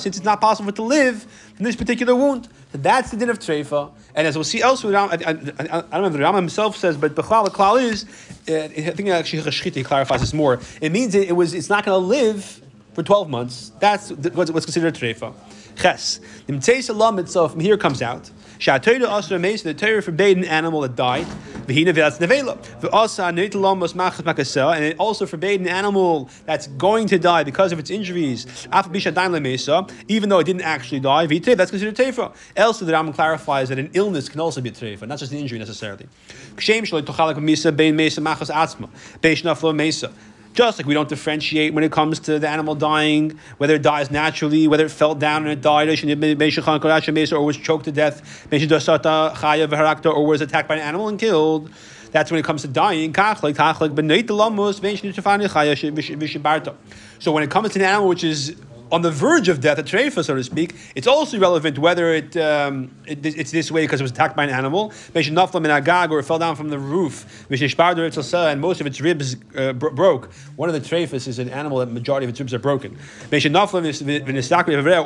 Since 0.00 0.16
it's 0.16 0.24
not 0.24 0.40
possible 0.40 0.72
to 0.72 0.82
live 0.82 1.22
from 1.56 1.64
this 1.64 1.76
particular 1.76 2.14
wound, 2.14 2.48
that's 2.72 3.10
the 3.10 3.16
din 3.16 3.30
of 3.30 3.38
treifa. 3.38 3.90
And 4.14 4.26
as 4.26 4.36
we'll 4.36 4.44
see 4.44 4.62
elsewhere, 4.62 4.96
I, 4.96 5.06
I, 5.06 5.08
I, 5.08 5.14
I 5.18 5.32
don't 5.32 5.90
know 5.90 6.06
if 6.06 6.12
the 6.12 6.18
Rambam 6.18 6.36
himself 6.36 6.76
says, 6.76 6.96
but 6.96 7.16
the 7.16 7.22
klal 7.22 7.82
is, 7.82 8.04
uh, 8.48 8.64
I 8.64 8.68
think 8.90 9.08
actually 9.08 9.42
Chashchiti 9.42 9.84
clarifies 9.84 10.20
this 10.20 10.34
more. 10.34 10.60
It 10.80 10.92
means 10.92 11.14
it, 11.14 11.28
it 11.28 11.32
was 11.32 11.54
it's 11.54 11.68
not 11.68 11.84
going 11.84 12.00
to 12.00 12.06
live 12.06 12.60
for 12.92 13.02
12 13.02 13.28
months. 13.28 13.72
That's 13.80 14.10
what's 14.12 14.66
considered 14.66 14.96
a 14.96 14.98
treifa. 14.98 15.34
Ches. 15.76 16.20
From 16.46 17.60
here 17.60 17.76
comes 17.76 18.02
out. 18.02 18.30
Shatayda 18.62 19.08
Asra 19.08 19.40
Mesa, 19.40 19.64
the 19.64 19.74
Torah 19.74 20.00
forbade 20.00 20.36
an 20.36 20.44
animal 20.44 20.82
that 20.82 20.94
died. 20.94 21.26
Vihina 21.66 21.92
V'atz 21.92 22.20
Nevela. 22.20 22.56
V'asa 22.80 23.34
Neitalam 23.34 23.80
was 23.80 23.92
Machas 23.94 24.22
Makasel, 24.22 24.72
and 24.72 24.84
it 24.84 24.96
also 25.00 25.26
forbade 25.26 25.60
an 25.60 25.66
animal 25.66 26.30
that's 26.46 26.68
going 26.68 27.08
to 27.08 27.18
die 27.18 27.42
because 27.42 27.72
of 27.72 27.80
its 27.80 27.90
injuries. 27.90 28.46
Af 28.70 28.88
Bishadain 28.92 29.42
Mesa, 29.42 29.84
even 30.06 30.28
though 30.28 30.38
it 30.38 30.44
didn't 30.44 30.62
actually 30.62 31.00
die. 31.00 31.26
V'itev, 31.26 31.56
that's 31.56 31.72
considered 31.72 31.96
Tefa. 31.96 32.32
Else, 32.54 32.78
the 32.78 32.92
Rambam 32.92 33.12
clarifies 33.16 33.68
that 33.68 33.80
an 33.80 33.90
illness 33.94 34.28
can 34.28 34.38
also 34.38 34.60
be 34.60 34.68
a 34.68 35.06
not 35.06 35.18
just 35.18 35.32
an 35.32 35.38
injury 35.38 35.58
necessarily. 35.58 36.08
Kshem 36.54 36.82
Shaloi 36.82 37.02
Tochalak 37.02 37.42
Mesa, 37.42 37.72
Bein 37.72 37.96
Mesa 37.96 38.20
Machas 38.20 38.48
Atzma, 38.48 38.88
Naflo 39.20 39.74
Mesa. 39.74 40.12
Just 40.54 40.78
like 40.78 40.86
we 40.86 40.92
don't 40.92 41.08
differentiate 41.08 41.72
when 41.72 41.82
it 41.82 41.90
comes 41.90 42.20
to 42.20 42.38
the 42.38 42.48
animal 42.48 42.74
dying, 42.74 43.38
whether 43.56 43.76
it 43.76 43.82
dies 43.82 44.10
naturally, 44.10 44.68
whether 44.68 44.84
it 44.84 44.90
fell 44.90 45.14
down 45.14 45.42
and 45.42 45.50
it 45.50 45.62
died, 45.62 45.88
or 45.88 45.96
was 47.44 47.56
choked 47.56 47.86
to 47.86 47.92
death, 47.92 48.46
or 48.52 50.26
was 50.26 50.42
attacked 50.42 50.68
by 50.68 50.74
an 50.74 50.82
animal 50.82 51.08
and 51.08 51.18
killed. 51.18 51.70
That's 52.10 52.30
when 52.30 52.38
it 52.38 52.44
comes 52.44 52.60
to 52.62 52.68
dying. 52.68 53.14
So 53.14 53.34
when 57.32 57.42
it 57.42 57.50
comes 57.50 57.72
to 57.72 57.78
an 57.78 57.84
animal 57.86 58.08
which 58.08 58.24
is 58.24 58.56
on 58.92 59.00
the 59.00 59.10
verge 59.10 59.48
of 59.48 59.60
death, 59.60 59.78
a 59.78 59.82
treifa, 59.82 60.22
so 60.22 60.36
to 60.36 60.44
speak, 60.44 60.74
it's 60.94 61.06
also 61.06 61.38
relevant 61.38 61.78
whether 61.78 62.12
it, 62.12 62.36
um, 62.36 62.94
it 63.06 63.24
it's 63.24 63.50
this 63.50 63.70
way 63.70 63.84
because 63.84 64.00
it 64.00 64.04
was 64.04 64.12
attacked 64.12 64.36
by 64.36 64.44
an 64.44 64.50
animal, 64.50 64.92
or 65.14 66.18
it 66.18 66.24
fell 66.24 66.38
down 66.38 66.54
from 66.54 66.68
the 66.68 66.78
roof, 66.78 67.46
and 67.48 68.60
most 68.60 68.80
of 68.82 68.86
its 68.86 69.00
ribs 69.00 69.36
uh, 69.56 69.72
broke. 69.72 70.30
One 70.56 70.68
of 70.68 70.74
the 70.74 70.80
treifas 70.80 71.26
is 71.26 71.38
an 71.38 71.48
animal 71.48 71.78
that 71.78 71.90
majority 71.90 72.26
of 72.26 72.30
its 72.30 72.38
ribs 72.38 72.52
are 72.52 72.58
broken. 72.58 72.98
Or 73.30 73.40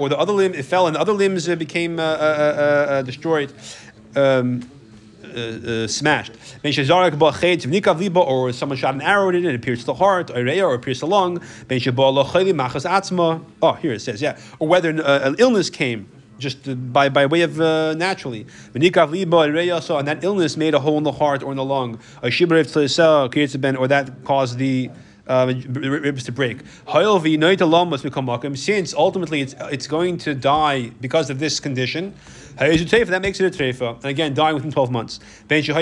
the 0.08 0.18
other 0.18 0.32
limb, 0.32 0.54
it 0.54 0.64
fell 0.64 0.88
and 0.88 0.96
the 0.96 1.00
other 1.00 1.12
limbs 1.12 1.48
uh, 1.48 1.54
became 1.54 2.00
uh, 2.00 2.02
uh, 2.02 2.06
uh, 2.06 2.92
uh 2.92 3.02
destroyed. 3.02 3.52
Um, 4.16 4.68
uh, 5.36 5.86
smashed. 5.86 6.32
Or 6.62 8.52
someone 8.52 8.78
shot 8.78 8.94
an 8.94 9.02
arrow 9.02 9.28
at 9.28 9.34
it 9.34 9.44
and 9.44 9.54
it 9.54 9.62
pierced 9.62 9.86
the 9.86 9.94
heart, 9.94 10.30
or 10.30 10.46
it 10.46 10.82
pierced 10.82 11.00
the 11.00 11.06
lung. 11.06 11.40
Oh, 13.62 13.72
here 13.72 13.92
it 13.92 14.00
says, 14.00 14.22
yeah. 14.22 14.38
Or 14.58 14.68
whether 14.68 14.90
uh, 14.90 15.28
an 15.28 15.36
illness 15.38 15.70
came 15.70 16.08
just 16.38 16.92
by, 16.92 17.08
by 17.08 17.26
way 17.26 17.42
of 17.42 17.60
uh, 17.60 17.94
naturally. 17.94 18.46
And 18.74 18.82
that 18.82 20.18
illness 20.22 20.56
made 20.56 20.74
a 20.74 20.78
hole 20.80 20.98
in 20.98 21.04
the 21.04 21.12
heart 21.12 21.42
or 21.42 21.50
in 21.50 21.56
the 21.56 21.64
lung. 21.64 21.98
Or 22.22 22.30
that 23.88 24.10
caused 24.24 24.58
the 24.58 24.90
uh, 25.26 25.52
ribs 25.72 26.24
to 26.24 26.32
break. 26.32 26.58
Since 28.56 28.94
ultimately 28.94 29.40
it's, 29.40 29.54
it's 29.72 29.86
going 29.86 30.18
to 30.18 30.34
die 30.34 30.90
because 31.00 31.30
of 31.30 31.38
this 31.38 31.58
condition, 31.58 32.14
that 32.56 33.18
makes 33.22 33.40
it 33.40 33.54
a 33.54 33.58
treifa. 33.58 33.96
And 33.96 34.06
again, 34.06 34.34
dying 34.34 34.54
within 34.54 34.72
12 34.72 34.90
months. 34.90 35.20
Whether 35.48 35.72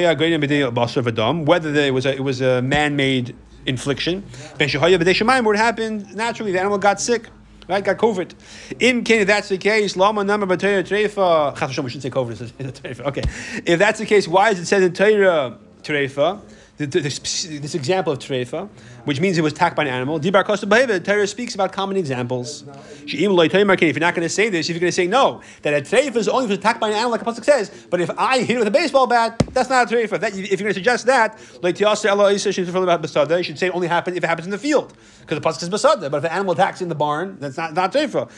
there 1.73 1.93
was 1.93 2.07
a, 2.07 2.15
it 2.15 2.21
was 2.21 2.41
a 2.41 2.63
man 2.63 2.95
made 2.97 3.37
infliction, 3.67 4.23
where 4.59 5.55
it 5.55 5.59
happened 5.59 6.15
naturally, 6.15 6.53
the 6.53 6.61
animal 6.61 6.79
got 6.79 7.01
sick. 7.01 7.29
Right, 7.67 7.83
got 7.83 7.97
COVID. 7.97 8.35
In 8.81 9.03
if 9.07 9.27
that's 9.27 9.49
the 9.49 9.57
case, 9.57 9.97
lama 9.97 10.23
number 10.23 10.47
b'Torah 10.47 10.85
treifa. 10.85 11.83
We 11.83 11.89
shouldn't 11.89 12.03
say 12.03 12.11
COVID. 12.11 13.01
Okay, 13.07 13.23
if 13.65 13.79
that's 13.79 13.99
the 13.99 14.05
case, 14.05 14.29
why 14.29 14.51
is 14.51 14.59
it 14.59 14.67
said 14.67 14.83
in 14.83 14.93
Torah 14.93 15.57
treifa? 15.83 16.43
This 16.77 17.75
example 17.77 18.13
of 18.13 18.19
treifa, 18.19 18.69
which 19.05 19.21
means 19.21 19.39
it 19.39 19.43
was 19.43 19.53
attacked 19.53 19.77
by 19.77 19.85
an 19.85 19.91
animal. 19.91 20.19
Dibar 20.19 20.45
Costa 20.45 20.67
Behavior, 20.67 20.99
Torah 20.99 21.25
speaks 21.29 21.55
about 21.55 21.73
common 21.73 21.97
examples. 21.97 22.65
If 23.05 23.21
you're 23.21 23.31
not 23.31 24.15
going 24.15 24.27
to 24.27 24.29
say 24.29 24.49
this, 24.49 24.69
if 24.69 24.75
you're 24.75 24.81
going 24.81 24.91
to 24.91 24.93
say 24.93 25.07
no, 25.07 25.41
that 25.63 25.73
a 25.73 25.83
treifa 25.83 26.17
is 26.17 26.27
only 26.27 26.47
if 26.47 26.51
it's 26.51 26.59
attacked 26.59 26.81
by 26.81 26.89
an 26.89 26.95
animal, 26.95 27.13
like 27.13 27.23
a 27.23 27.25
pasuk 27.25 27.45
says, 27.45 27.87
but 27.91 28.01
if 28.01 28.11
I 28.19 28.41
hit 28.41 28.57
it 28.57 28.59
with 28.59 28.67
a 28.67 28.73
baseball 28.73 29.07
bat, 29.07 29.41
that's 29.53 29.71
not 29.71 29.93
a 29.93 29.95
treifa. 29.95 30.19
That, 30.19 30.33
if 30.37 30.51
you're 30.51 30.57
going 30.57 30.71
to 30.71 30.75
suggest 30.75 31.07
that, 31.07 31.39
you 31.63 33.45
should 33.45 33.59
say 33.59 33.67
it 33.69 33.75
only 33.75 33.87
happens 33.87 34.17
if 34.17 34.25
it 34.25 34.27
happens 34.27 34.47
in 34.47 34.51
the 34.51 34.59
field, 34.59 34.95
because 35.21 35.39
the 35.39 35.49
pasuk 35.49 35.63
is 35.63 35.71
basada. 35.71 36.11
But 36.11 36.19
if 36.19 36.25
an 36.25 36.33
animal 36.33 36.55
attacks 36.55 36.83
in 36.83 36.89
the 36.89 36.97
barn, 36.97 37.37
that's 37.39 37.57
not 37.57 37.75
not 37.75 37.93
treifa. 37.93 38.29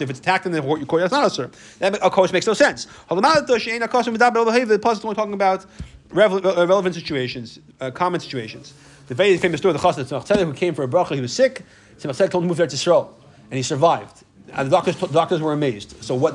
If 0.00 0.10
it's 0.10 0.18
attacked 0.20 0.46
in 0.46 0.52
the 0.52 0.62
court, 0.62 1.00
that's 1.00 1.12
not 1.12 1.26
a 1.26 1.30
sir. 1.30 1.50
That 1.80 1.96
of 1.96 2.12
course 2.12 2.32
makes 2.32 2.46
no 2.46 2.54
sense. 2.54 2.86
The 3.08 3.16
pasuk 3.16 4.92
is 4.92 5.04
only 5.04 5.16
talking 5.16 5.34
about 5.34 5.66
relevant 6.12 6.94
situations, 6.94 7.58
uh, 7.80 7.90
common 7.90 8.20
situations. 8.20 8.74
The 9.08 9.14
very 9.14 9.36
famous 9.36 9.58
story 9.58 9.74
of 9.74 9.80
the 9.80 9.86
Chassid 9.86 10.04
Tzemach 10.04 10.44
who 10.44 10.52
came 10.52 10.74
for 10.74 10.84
a 10.84 10.88
bracha, 10.88 11.14
he 11.14 11.20
was 11.20 11.32
sick. 11.32 11.62
Tzemach 11.98 12.16
told 12.30 12.44
him 12.44 12.48
to 12.48 12.48
move 12.48 12.56
there 12.56 12.66
to 12.66 12.76
Yisrael, 12.76 13.10
and 13.50 13.56
he 13.56 13.62
survived. 13.62 14.24
And 14.52 14.66
the 14.66 14.70
doctors, 14.70 14.96
the 14.96 15.06
doctors 15.08 15.40
were 15.40 15.52
amazed. 15.52 16.02
So 16.02 16.14
what? 16.14 16.34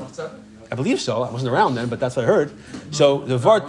I 0.70 0.74
believe 0.74 1.00
so. 1.00 1.22
I 1.22 1.30
wasn't 1.30 1.52
around 1.52 1.76
then, 1.76 1.88
but 1.88 1.98
that's 1.98 2.16
what 2.16 2.26
I 2.26 2.28
heard. 2.28 2.52
So 2.90 3.20
the 3.20 3.38
Vart. 3.38 3.62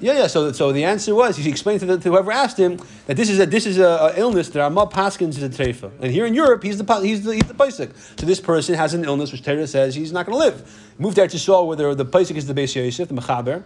Yeah, 0.00 0.14
yeah. 0.14 0.26
So, 0.28 0.50
so 0.52 0.72
the 0.72 0.84
answer 0.84 1.14
was 1.14 1.36
he 1.36 1.48
explained 1.50 1.80
to, 1.80 1.86
the, 1.86 1.98
to 1.98 2.10
whoever 2.10 2.32
asked 2.32 2.58
him 2.58 2.78
that 3.06 3.16
this 3.16 3.28
is 3.28 3.38
a 3.38 3.46
this 3.46 3.66
is 3.66 3.78
a, 3.78 3.84
a 3.86 4.18
illness 4.18 4.48
that 4.50 4.60
Ramah 4.60 4.86
Paskins 4.86 5.36
is 5.36 5.42
a 5.42 5.48
treifa, 5.50 5.90
and 6.00 6.10
here 6.10 6.24
in 6.24 6.32
Europe 6.32 6.62
he's 6.62 6.78
the 6.78 7.00
he's 7.00 7.24
the 7.24 7.34
he's 7.34 7.44
the 7.44 7.54
paisik. 7.54 7.94
So 8.18 8.24
this 8.24 8.40
person 8.40 8.74
has 8.76 8.94
an 8.94 9.04
illness 9.04 9.30
which 9.30 9.42
Torah 9.42 9.66
says 9.66 9.94
he's 9.94 10.12
not 10.12 10.24
going 10.24 10.38
to 10.38 10.44
live. 10.44 10.94
Moved 10.98 11.16
there 11.16 11.28
to 11.28 11.36
Yisrael 11.36 11.66
where 11.66 11.94
the 11.94 12.06
paisik 12.06 12.36
is 12.36 12.46
the 12.46 12.54
Beis 12.54 12.74
Yosef, 12.74 13.08
the 13.08 13.14
Mechaber. 13.14 13.64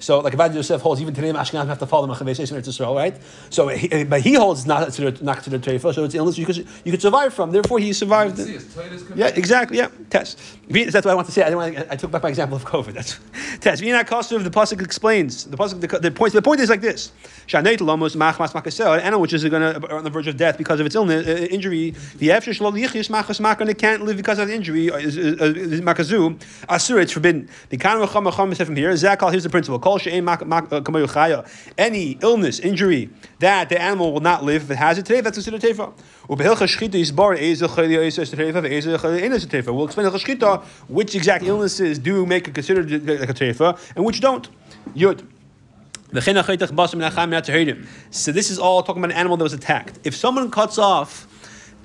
So, 0.00 0.20
like 0.20 0.32
Avad 0.32 0.54
Yosef 0.54 0.80
holds, 0.80 1.00
even 1.02 1.12
today, 1.12 1.30
Ashkenazim 1.30 1.66
have 1.66 1.78
to 1.78 1.86
follow 1.86 2.06
the 2.06 2.14
Machavei 2.14 2.34
Seis 2.34 2.50
Israel, 2.50 2.94
right? 2.94 3.16
So, 3.50 3.68
he, 3.68 4.04
but 4.04 4.22
he 4.22 4.34
holds 4.34 4.66
not 4.66 4.84
considered 4.84 5.22
not 5.22 5.36
considered 5.36 5.62
treifa, 5.62 5.94
so 5.94 6.04
it's 6.04 6.14
illness 6.14 6.38
you 6.38 6.46
could 6.46 6.56
you 6.56 6.90
could 6.90 7.02
survive 7.02 7.34
from. 7.34 7.50
Therefore, 7.50 7.78
he 7.78 7.92
survived. 7.92 8.38
yeah, 9.14 9.26
exactly. 9.28 9.76
Yeah, 9.76 9.88
test. 10.08 10.38
That's 10.68 10.94
what 10.94 11.08
I 11.08 11.14
want 11.14 11.26
to 11.26 11.32
say. 11.32 11.42
I, 11.42 11.54
want 11.54 11.76
to, 11.76 11.92
I 11.92 11.96
took 11.96 12.10
back 12.10 12.22
my 12.22 12.30
example 12.30 12.56
of 12.56 12.64
COVID. 12.64 12.94
That's 12.94 13.20
test. 13.60 13.82
Vina 13.82 14.02
Kosov, 14.04 14.42
the 14.42 14.50
pasuk 14.50 14.82
explains 14.82 15.44
the 15.44 15.56
pasuk. 15.56 15.80
The, 15.80 15.98
the, 15.98 16.10
point. 16.10 16.32
The 16.32 16.40
point 16.40 16.60
is 16.60 16.70
like 16.70 16.80
this: 16.80 17.12
Shaneit 17.46 17.82
lamos 17.82 18.16
machmas 18.16 18.52
makasel, 18.52 18.94
an 18.94 19.00
animal 19.00 19.20
which 19.20 19.34
is 19.34 19.44
going 19.44 19.80
to 19.80 19.94
on 19.94 20.04
the 20.04 20.10
verge 20.10 20.28
of 20.28 20.38
death 20.38 20.56
because 20.56 20.80
of 20.80 20.86
its 20.86 20.94
illness, 20.94 21.26
uh, 21.26 21.46
injury. 21.50 21.90
The 22.16 22.28
efshir 22.28 22.54
shalom 22.54 22.74
yichis 22.74 23.10
machas 23.10 23.38
makon 23.38 23.68
it 23.68 23.78
can't 23.78 24.02
live 24.02 24.16
because 24.16 24.38
of 24.38 24.48
the 24.48 24.54
injury. 24.54 24.90
Uh, 24.90 24.96
is 24.96 25.80
makazu 25.82 26.38
asur. 26.68 27.02
It's 27.02 27.12
forbidden. 27.12 27.50
The 27.68 27.76
kan 27.76 28.06
from 28.06 28.76
here. 28.76 28.92
Zakal. 28.92 29.30
Here's 29.30 29.42
the 29.42 29.50
principle. 29.50 29.78
Uh, 29.96 31.42
any 31.78 32.18
illness, 32.22 32.58
injury 32.60 33.10
that 33.38 33.68
the 33.68 33.80
animal 33.80 34.12
will 34.12 34.20
not 34.20 34.44
live 34.44 34.64
if 34.64 34.70
it 34.70 34.76
has 34.76 34.98
it 34.98 35.06
today, 35.06 35.20
that's 35.20 35.36
considered 35.36 35.60
tefa. 35.60 35.92
We'll 36.28 36.38
explain 39.84 40.08
the 40.08 40.62
which 40.88 41.14
exact 41.14 41.44
illnesses 41.44 41.98
do 41.98 42.26
make 42.26 42.48
it 42.48 42.54
considered 42.54 42.90
like 42.90 43.30
a 43.30 43.34
tefa 43.34 43.78
and 43.96 44.04
which 44.04 44.20
don't. 44.20 44.48
Yud. 44.94 45.26
So 46.12 46.20
this 48.32 48.50
is 48.50 48.58
all 48.58 48.82
talking 48.82 49.00
about 49.00 49.12
an 49.12 49.16
animal 49.16 49.36
that 49.36 49.44
was 49.44 49.52
attacked. 49.52 50.00
If 50.02 50.16
someone 50.16 50.50
cuts 50.50 50.76
off 50.76 51.28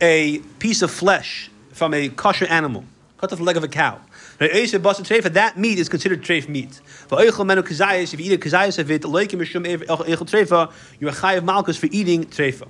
a 0.01 0.39
piece 0.57 0.81
of 0.81 0.89
flesh 0.89 1.51
from 1.71 1.93
a 1.93 2.09
kosher 2.09 2.47
animal, 2.47 2.85
cuts 3.17 3.33
off 3.33 3.39
the 3.39 3.45
leg 3.45 3.55
of 3.55 3.63
a 3.63 3.67
cow, 3.67 4.01
that 4.37 5.53
meat 5.57 5.79
is 5.79 5.89
considered 5.89 6.21
treif 6.21 6.47
meat. 6.49 6.81
If 7.09 8.19
you 8.19 8.25
eat 8.25 8.33
a 8.33 8.37
kazayas 8.37 8.79
of 8.79 8.91
it, 8.91 9.03
you're 10.99 11.09
a 11.09 11.37
of 11.37 11.43
malchus 11.43 11.77
for 11.77 11.87
eating 11.91 12.25
treifa. 12.25 12.67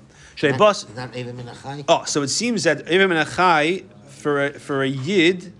Oh, 1.88 2.04
so 2.06 2.22
it 2.22 2.28
seems 2.28 2.64
that 2.64 2.86
Evim 2.86 3.10
Menachai 3.10 3.86
for 4.10 4.46
a, 4.48 4.60
for 4.60 4.84
a 4.84 4.88
yid. 4.88 5.54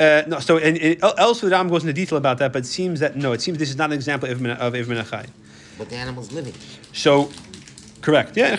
Uh, 0.00 0.22
no, 0.26 0.40
so 0.40 0.58
and, 0.58 0.76
and 0.78 1.02
elsewhere 1.02 1.50
the 1.50 1.56
Ram 1.56 1.68
goes 1.68 1.82
into 1.82 1.92
detail 1.92 2.18
about 2.18 2.38
that, 2.38 2.52
but 2.52 2.64
it 2.64 2.66
seems 2.66 2.98
that 3.00 3.14
no, 3.14 3.32
it 3.32 3.40
seems 3.40 3.58
this 3.58 3.70
is 3.70 3.76
not 3.76 3.90
an 3.90 3.94
example 3.94 4.28
of 4.28 4.44
of 4.44 4.72
Evim 4.72 4.86
Menachai. 4.86 5.28
But 5.78 5.88
the 5.88 5.96
animal's 5.96 6.32
living. 6.32 6.54
So, 6.92 7.30
correct. 8.00 8.36
Yeah, 8.36 8.56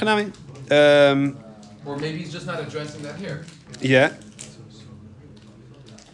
um, 0.72 1.38
Or 1.86 1.98
maybe 1.98 2.20
he's 2.20 2.32
just 2.32 2.48
not 2.48 2.60
addressing 2.60 3.02
that 3.04 3.18
here. 3.18 3.46
Yeah. 3.82 4.14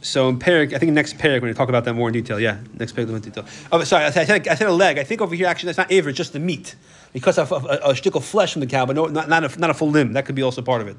So 0.01 0.29
in 0.29 0.39
Perik, 0.39 0.73
I 0.73 0.77
think 0.77 0.93
next 0.93 1.17
Perik, 1.17 1.41
when 1.41 1.49
we 1.49 1.53
talk 1.53 1.69
about 1.69 1.83
that 1.85 1.93
more 1.93 2.07
in 2.07 2.13
detail, 2.13 2.39
yeah, 2.39 2.59
next 2.77 2.95
Perik 2.95 3.09
in 3.09 3.19
detail. 3.19 3.45
Oh, 3.71 3.83
sorry, 3.83 4.05
I 4.05 4.11
said, 4.11 4.47
I 4.47 4.55
said 4.55 4.67
a 4.67 4.71
leg. 4.71 4.97
I 4.97 5.03
think 5.03 5.21
over 5.21 5.35
here 5.35 5.47
actually 5.47 5.67
that's 5.67 5.77
not 5.77 5.91
aver, 5.91 6.09
it's 6.09 6.17
just 6.17 6.33
the 6.33 6.39
meat. 6.39 6.75
Because 7.11 7.37
of, 7.37 7.51
of, 7.51 7.65
a, 7.65 7.79
a 7.83 7.95
stick 7.95 8.15
of 8.15 8.23
flesh 8.23 8.53
from 8.53 8.59
the 8.59 8.67
cow, 8.67 8.85
but 8.85 8.95
no, 8.95 9.05
not, 9.07 9.27
not, 9.27 9.43
a, 9.43 9.59
not 9.59 9.69
a 9.71 9.73
full 9.73 9.89
limb. 9.89 10.13
That 10.13 10.25
could 10.25 10.35
be 10.35 10.43
also 10.43 10.61
part 10.61 10.81
of 10.81 10.87
it. 10.87 10.97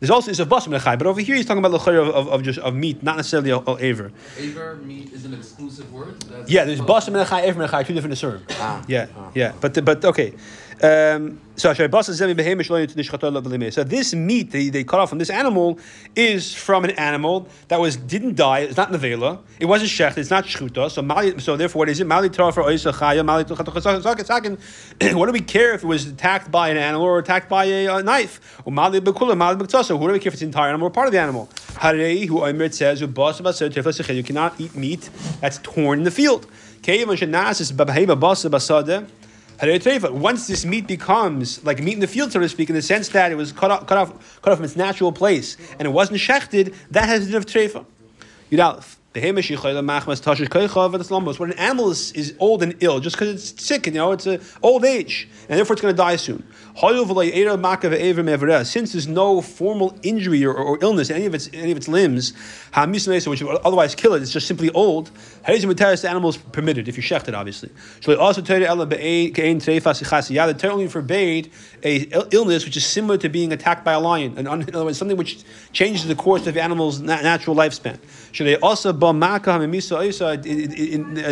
There's 0.00 0.10
also 0.10 0.30
it's 0.30 0.40
a 0.40 0.44
basim 0.44 0.78
nechai, 0.78 0.98
but 0.98 1.06
over 1.06 1.20
here 1.20 1.36
he's 1.36 1.46
talking 1.46 1.64
about 1.64 1.82
the 1.82 2.00
of, 2.00 2.08
of, 2.08 2.28
of 2.28 2.42
just 2.42 2.58
of 2.58 2.74
meat, 2.74 3.02
not 3.02 3.16
necessarily 3.16 3.50
a 3.50 3.60
aver. 3.80 4.12
Aver 4.38 4.76
meat 4.76 5.12
is 5.12 5.24
an 5.24 5.32
exclusive 5.32 5.90
word. 5.92 6.20
That's 6.22 6.50
yeah, 6.50 6.64
there's 6.64 6.80
basim 6.80 7.14
nechai, 7.14 7.44
aver 7.44 7.66
nechai, 7.66 7.86
two 7.86 7.94
different 7.94 8.18
terms. 8.18 8.44
Ah, 8.52 8.84
yeah, 8.86 9.06
ah. 9.16 9.30
yeah, 9.34 9.52
but 9.60 9.82
but 9.84 10.04
okay. 10.04 10.34
Um, 10.82 11.40
so 11.56 11.72
this 11.72 11.78
meat 14.14 14.50
they, 14.50 14.68
they 14.68 14.84
cut 14.84 15.00
off 15.00 15.08
from 15.08 15.18
this 15.18 15.30
animal 15.30 15.78
is 16.14 16.54
from 16.54 16.84
an 16.84 16.90
animal 16.90 17.48
that 17.68 17.80
was 17.80 17.96
didn't 17.96 18.36
die. 18.36 18.58
It's 18.58 18.76
not 18.76 18.92
nevela. 18.92 19.40
It 19.58 19.64
wasn't 19.64 19.90
shecht. 19.90 20.18
It's 20.18 20.28
not 20.28 20.44
shchuta. 20.44 20.90
So 20.90 21.00
so 21.38 21.56
therefore, 21.56 21.78
what 21.80 21.88
is 21.88 21.98
it? 22.00 22.06
Mali 22.06 22.28
for 22.28 22.62
What 25.16 25.26
do 25.26 25.32
we 25.32 25.40
care 25.40 25.72
if 25.72 25.82
it 25.82 25.86
was 25.86 26.06
attacked 26.06 26.50
by 26.50 26.68
an 26.68 26.76
animal 26.76 27.06
or 27.06 27.20
attacked 27.20 27.48
by 27.48 27.64
a, 27.64 27.86
a 27.86 28.02
knife? 28.02 28.60
Mali 28.66 29.00
mali. 29.00 29.56
Who 29.56 29.66
do 29.66 30.12
we 30.12 30.18
care 30.18 30.28
if 30.28 30.34
it's 30.34 30.42
an 30.42 30.48
entire 30.48 30.68
animal 30.68 30.88
or 30.88 30.90
part 30.90 31.06
of 31.06 31.12
the 31.12 31.20
animal? 31.20 31.48
Who 31.80 32.72
says 32.72 33.00
you 34.10 34.22
cannot 34.22 34.60
eat 34.60 34.74
meat 34.74 35.08
that's 35.40 35.58
torn 35.62 36.00
in 36.00 36.04
the 36.04 36.10
field. 36.10 36.46
Once 39.62 40.46
this 40.46 40.64
meat 40.64 40.86
becomes 40.86 41.64
like 41.64 41.80
meat 41.80 41.94
in 41.94 42.00
the 42.00 42.06
field, 42.06 42.32
so 42.32 42.40
to 42.40 42.48
speak, 42.48 42.68
in 42.68 42.74
the 42.74 42.82
sense 42.82 43.08
that 43.10 43.32
it 43.32 43.36
was 43.36 43.52
cut 43.52 43.70
off, 43.70 43.86
cut 43.86 43.98
off, 43.98 44.40
cut 44.42 44.52
off 44.52 44.58
from 44.58 44.64
its 44.64 44.76
natural 44.76 45.12
place 45.12 45.56
and 45.78 45.86
it 45.86 45.90
wasn't 45.90 46.18
shechted, 46.18 46.74
that 46.90 47.08
has 47.08 47.28
a 47.28 47.32
bit 47.32 47.36
of 47.36 47.46
treifa. 47.46 47.84
Yud 49.20 51.38
when 51.38 51.52
an 51.52 51.58
animal 51.58 51.90
is, 51.90 52.12
is 52.12 52.34
old 52.38 52.62
and 52.62 52.74
ill, 52.80 53.00
just 53.00 53.16
because 53.16 53.52
it's 53.52 53.64
sick, 53.64 53.86
you 53.86 53.92
know, 53.92 54.12
it's 54.12 54.26
an 54.26 54.40
old 54.62 54.84
age, 54.84 55.28
and 55.48 55.58
therefore 55.58 55.74
it's 55.74 55.82
going 55.82 55.94
to 55.94 55.96
die 55.96 56.16
soon. 56.16 56.46
Since 58.64 58.92
there's 58.92 59.08
no 59.08 59.40
formal 59.40 59.98
injury 60.02 60.44
or, 60.44 60.54
or 60.54 60.78
illness 60.82 61.10
in 61.10 61.16
any 61.16 61.26
of 61.26 61.34
its 61.34 61.48
any 61.52 61.70
of 61.70 61.76
its 61.76 61.88
limbs, 61.88 62.32
which 62.74 63.42
would 63.42 63.56
otherwise 63.64 63.94
kill 63.94 64.14
it, 64.14 64.22
it's 64.22 64.32
just 64.32 64.46
simply 64.46 64.70
old. 64.72 65.10
The 65.46 66.06
animal 66.08 66.30
is 66.30 66.36
permitted 66.36 66.88
if 66.88 66.96
you 66.96 67.02
shecht 67.02 67.28
it, 67.28 67.34
obviously. 67.34 67.70
So 68.00 68.16
also 68.18 68.40
the 68.40 70.54
Torah 70.54 70.72
only 70.72 70.88
forbade 70.88 71.50
a 71.82 72.06
illness 72.34 72.64
which 72.64 72.76
is 72.76 72.84
similar 72.84 73.18
to 73.18 73.28
being 73.28 73.52
attacked 73.52 73.84
by 73.84 73.92
a 73.92 74.00
lion, 74.00 74.36
in 74.36 74.46
other 74.46 74.84
words, 74.84 74.98
something 74.98 75.16
which 75.16 75.44
changes 75.72 76.06
the 76.06 76.14
course 76.14 76.46
of 76.46 76.54
the 76.54 76.62
animal's 76.62 77.00
natural 77.00 77.56
lifespan. 77.56 77.98
Should 78.32 78.46
they 78.46 78.56
also 78.56 78.92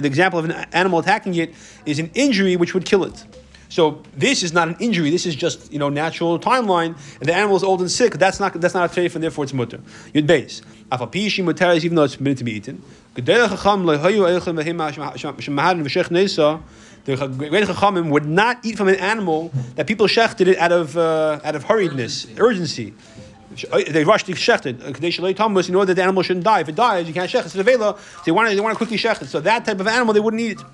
the 0.00 0.06
example 0.06 0.38
of 0.38 0.44
an 0.44 0.52
animal 0.72 0.98
attacking 0.98 1.34
it 1.34 1.54
is 1.86 1.98
an 1.98 2.10
injury 2.14 2.56
which 2.56 2.74
would 2.74 2.84
kill 2.84 3.04
it. 3.04 3.24
So 3.68 4.02
this 4.16 4.44
is 4.44 4.52
not 4.52 4.68
an 4.68 4.76
injury. 4.78 5.10
This 5.10 5.26
is 5.26 5.34
just 5.34 5.72
you 5.72 5.80
know 5.80 5.88
natural 5.88 6.38
timeline, 6.38 6.96
and 7.18 7.28
the 7.28 7.34
animal 7.34 7.56
is 7.56 7.64
old 7.64 7.80
and 7.80 7.90
sick. 7.90 8.14
That's 8.14 8.38
not 8.38 8.60
that's 8.60 8.74
not 8.74 8.90
a 8.90 9.00
treif, 9.00 9.14
and 9.14 9.24
therefore 9.24 9.44
it's 9.44 9.52
mutter. 9.52 9.78
Yud 10.14 10.26
base. 10.26 10.62
Even 10.92 11.96
though 11.96 12.04
it's 12.04 12.16
permitted 12.16 12.38
to 12.38 12.44
be 12.44 12.52
eaten. 12.52 12.82
The 13.14 13.22
great 13.22 13.40
chachamim 17.64 18.10
would 18.10 18.26
not 18.26 18.64
eat 18.64 18.78
from 18.78 18.88
an 18.88 18.96
animal 18.96 19.50
that 19.74 19.86
people 19.86 20.06
shechted 20.06 20.46
it 20.46 20.58
out 20.58 20.72
of 20.72 20.96
uh, 20.96 21.40
out 21.44 21.56
of 21.56 21.64
hurriedness, 21.64 22.38
urgency. 22.38 22.94
They 23.88 24.04
rushed 24.04 24.26
to 24.26 24.32
shecht 24.32 24.66
it. 24.66 24.80
Kadesh 24.80 25.36
Thomas, 25.36 25.68
in 25.68 25.74
order 25.74 25.86
that 25.86 25.94
the 25.94 26.02
animal 26.02 26.22
shouldn't 26.22 26.44
die. 26.44 26.60
If 26.60 26.68
it 26.68 26.74
dies, 26.74 27.06
you 27.06 27.14
can't 27.14 27.30
shecht 27.30 27.40
it. 27.40 27.46
It's 27.46 27.56
avela. 27.56 27.98
So 27.98 28.22
they 28.24 28.32
want 28.32 28.48
to, 28.48 28.54
they 28.54 28.60
want 28.60 28.74
to 28.74 28.76
quickly 28.76 28.96
shecht 28.96 29.22
it. 29.22 29.28
So 29.28 29.40
that 29.40 29.64
type 29.64 29.80
of 29.80 29.86
animal, 29.86 30.14
they 30.14 30.20
wouldn't 30.20 30.40
eat 30.42 30.58
it. 30.58 30.66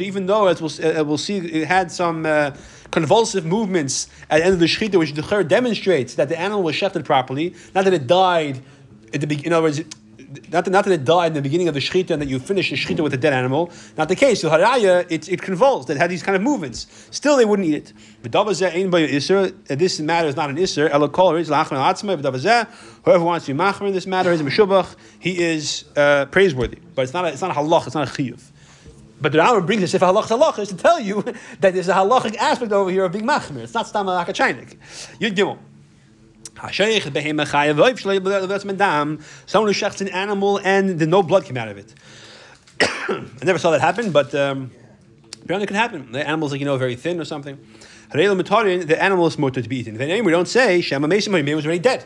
Even 0.00 0.26
though, 0.26 0.46
as 0.46 0.62
we'll, 0.62 0.98
uh, 1.00 1.02
we'll 1.02 1.18
see, 1.18 1.38
it 1.38 1.66
had 1.66 1.90
some 1.90 2.24
uh, 2.24 2.52
convulsive 2.92 3.44
movements 3.44 4.06
at 4.30 4.38
the 4.38 4.44
end 4.44 4.54
of 4.54 4.60
the 4.60 4.66
shechita, 4.66 4.96
which 4.96 5.14
the 5.14 5.44
demonstrates 5.44 6.14
that 6.14 6.28
the 6.28 6.38
animal 6.38 6.62
was 6.62 6.76
shechted 6.76 7.04
properly, 7.04 7.54
not 7.74 7.84
that 7.84 7.94
it 7.94 8.06
died 8.06 8.62
at 9.12 9.20
the. 9.22 9.44
In 9.44 9.52
other 9.52 9.64
words, 9.64 9.80
not 10.50 10.64
that, 10.64 10.70
not 10.70 10.84
that 10.84 10.92
it 10.92 11.04
died 11.04 11.28
in 11.28 11.34
the 11.34 11.42
beginning 11.42 11.68
of 11.68 11.74
the 11.74 11.80
shechita 11.80 12.10
and 12.10 12.22
that 12.22 12.28
you 12.28 12.38
finish 12.38 12.70
the 12.70 12.76
shechita 12.76 13.00
with 13.00 13.12
a 13.14 13.16
dead 13.16 13.32
animal. 13.32 13.70
Not 13.96 14.08
the 14.08 14.16
case. 14.16 14.42
Haraya, 14.42 15.06
it, 15.10 15.28
it 15.28 15.42
convulsed. 15.42 15.90
It 15.90 15.96
had 15.96 16.10
these 16.10 16.22
kind 16.22 16.36
of 16.36 16.42
movements. 16.42 16.86
Still, 17.10 17.36
they 17.36 17.44
wouldn't 17.44 17.68
eat 17.68 17.74
it. 17.74 17.92
This 18.22 20.00
matter 20.00 20.28
is 20.28 20.36
not 20.36 20.50
an 20.50 20.56
isser. 20.56 20.90
Whoever 23.04 23.24
wants 23.24 23.46
to 23.46 23.54
be 23.54 23.58
machmer 23.58 23.86
in 23.88 23.92
this 23.92 24.06
matter 24.06 24.32
is 24.32 24.40
a 24.40 24.44
meshubach. 24.44 24.94
He 25.18 25.42
is 25.42 25.84
uh, 25.96 26.26
praiseworthy, 26.26 26.78
but 26.94 27.02
it's 27.02 27.12
not 27.12 27.24
a, 27.24 27.28
it's 27.28 27.42
not 27.42 27.50
a 27.50 27.54
halach. 27.54 27.86
It's 27.86 27.94
not 27.94 28.08
a 28.08 28.12
chiyuv. 28.12 28.42
But 29.20 29.32
the 29.32 29.38
Rambam 29.38 29.66
brings 29.66 29.82
us 29.82 29.94
if 29.94 30.02
halach 30.02 30.24
halach 30.24 30.58
is 30.58 30.68
to 30.68 30.76
tell 30.76 31.00
you 31.00 31.22
that 31.60 31.74
there's 31.74 31.88
a 31.88 31.94
halachic 31.94 32.36
aspect 32.36 32.72
over 32.72 32.90
here 32.90 33.04
of 33.04 33.12
being 33.12 33.26
machmer. 33.26 33.58
It's 33.58 33.74
not 33.74 33.86
stam 33.86 34.06
like 34.06 34.28
a 34.28 34.32
chinik. 34.32 34.76
Yud 35.20 35.34
gimel. 35.34 35.58
Someone 39.46 39.72
who 39.72 39.74
shechts 39.74 40.00
an 40.00 40.08
animal 40.08 40.60
and 40.62 40.98
the 40.98 41.06
no 41.06 41.22
blood 41.22 41.44
came 41.44 41.56
out 41.56 41.68
of 41.68 41.76
it. 41.76 41.94
I 42.80 43.44
never 43.44 43.58
saw 43.58 43.72
that 43.72 43.80
happen, 43.80 44.12
but 44.12 44.32
um, 44.34 44.70
apparently 45.42 45.64
it 45.64 45.66
can 45.66 45.76
happen. 45.76 46.12
The 46.12 46.26
animal's 46.26 46.52
like 46.52 46.60
you 46.60 46.66
know 46.66 46.76
very 46.76 46.94
thin 46.94 47.20
or 47.20 47.24
something. 47.24 47.58
The 48.12 48.96
animal 49.00 49.26
is 49.26 49.38
motor 49.38 49.62
to 49.62 49.68
be 49.68 49.78
eaten. 49.78 49.96
Then 49.96 50.24
we 50.24 50.30
don't 50.30 50.48
say 50.48 50.80
Shema 50.80 51.06
Mason 51.08 51.32
was 51.32 51.66
already 51.66 51.80
dead. 51.80 52.04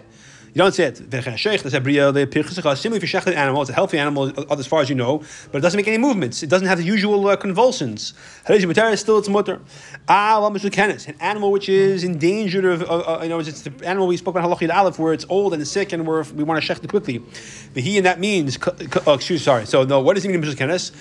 You 0.54 0.62
don't 0.62 0.72
say 0.72 0.84
it. 0.84 0.96
Similarly, 0.96 1.98
if 2.16 2.34
you 2.34 2.42
shech 2.42 3.26
an 3.26 3.34
animal, 3.34 3.60
it's 3.60 3.70
a 3.70 3.74
healthy 3.74 3.98
animal 3.98 4.32
as 4.50 4.66
far 4.66 4.80
as 4.80 4.88
you 4.88 4.94
know, 4.94 5.22
but 5.52 5.58
it 5.58 5.60
doesn't 5.60 5.76
make 5.76 5.86
any 5.86 5.98
movements. 5.98 6.42
It 6.42 6.48
doesn't 6.48 6.66
have 6.66 6.78
the 6.78 6.84
usual 6.84 7.28
uh, 7.28 7.36
convulsions. 7.36 8.14
Still, 8.44 9.18
it's 9.18 9.28
mutter. 9.28 9.60
Ah, 10.08 10.46
an 10.46 11.16
animal 11.20 11.52
which 11.52 11.68
is 11.68 12.04
in 12.04 12.16
danger 12.16 12.70
of, 12.70 12.82
uh, 12.90 13.20
you 13.22 13.28
know, 13.28 13.38
it's 13.40 13.62
the 13.62 13.86
animal 13.86 14.06
we 14.06 14.16
spoke 14.16 14.34
about 14.34 14.48
halachid 14.48 14.74
aleph, 14.74 14.98
where 14.98 15.12
it's 15.12 15.26
old 15.28 15.52
and 15.52 15.68
sick, 15.68 15.92
and 15.92 16.06
we're, 16.06 16.22
we 16.22 16.42
want 16.42 16.62
to 16.62 16.74
shech 16.74 16.82
it 16.82 16.88
quickly. 16.88 17.18
But 17.74 17.82
he 17.82 17.98
and 17.98 18.06
that 18.06 18.18
means, 18.18 18.58
oh, 19.06 19.12
excuse, 19.14 19.42
sorry. 19.42 19.66
So 19.66 19.84
no, 19.84 20.00
what 20.00 20.14
does 20.14 20.24
it 20.24 20.28
mean, 20.28 20.40
mesukenes? 20.42 20.92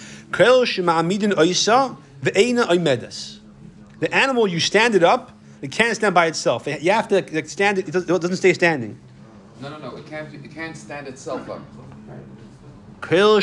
The 4.00 4.14
animal, 4.14 4.48
you 4.48 4.60
stand 4.60 4.96
it 4.96 5.04
up, 5.04 5.32
it 5.62 5.72
can't 5.72 5.96
stand 5.96 6.14
by 6.14 6.26
itself. 6.26 6.68
You 6.68 6.92
have 6.92 7.08
to 7.08 7.48
stand 7.48 7.78
it, 7.78 7.88
it 7.88 8.08
doesn't 8.08 8.36
stay 8.36 8.54
standing. 8.54 9.00
No, 9.62 9.70
no, 9.70 9.78
no. 9.78 9.96
It 9.96 10.06
can't. 10.08 10.34
It 10.34 10.54
can't 10.54 10.76
stand 10.76 11.08
itself 11.08 11.50
up. 11.50 11.62
Oh, 13.12 13.40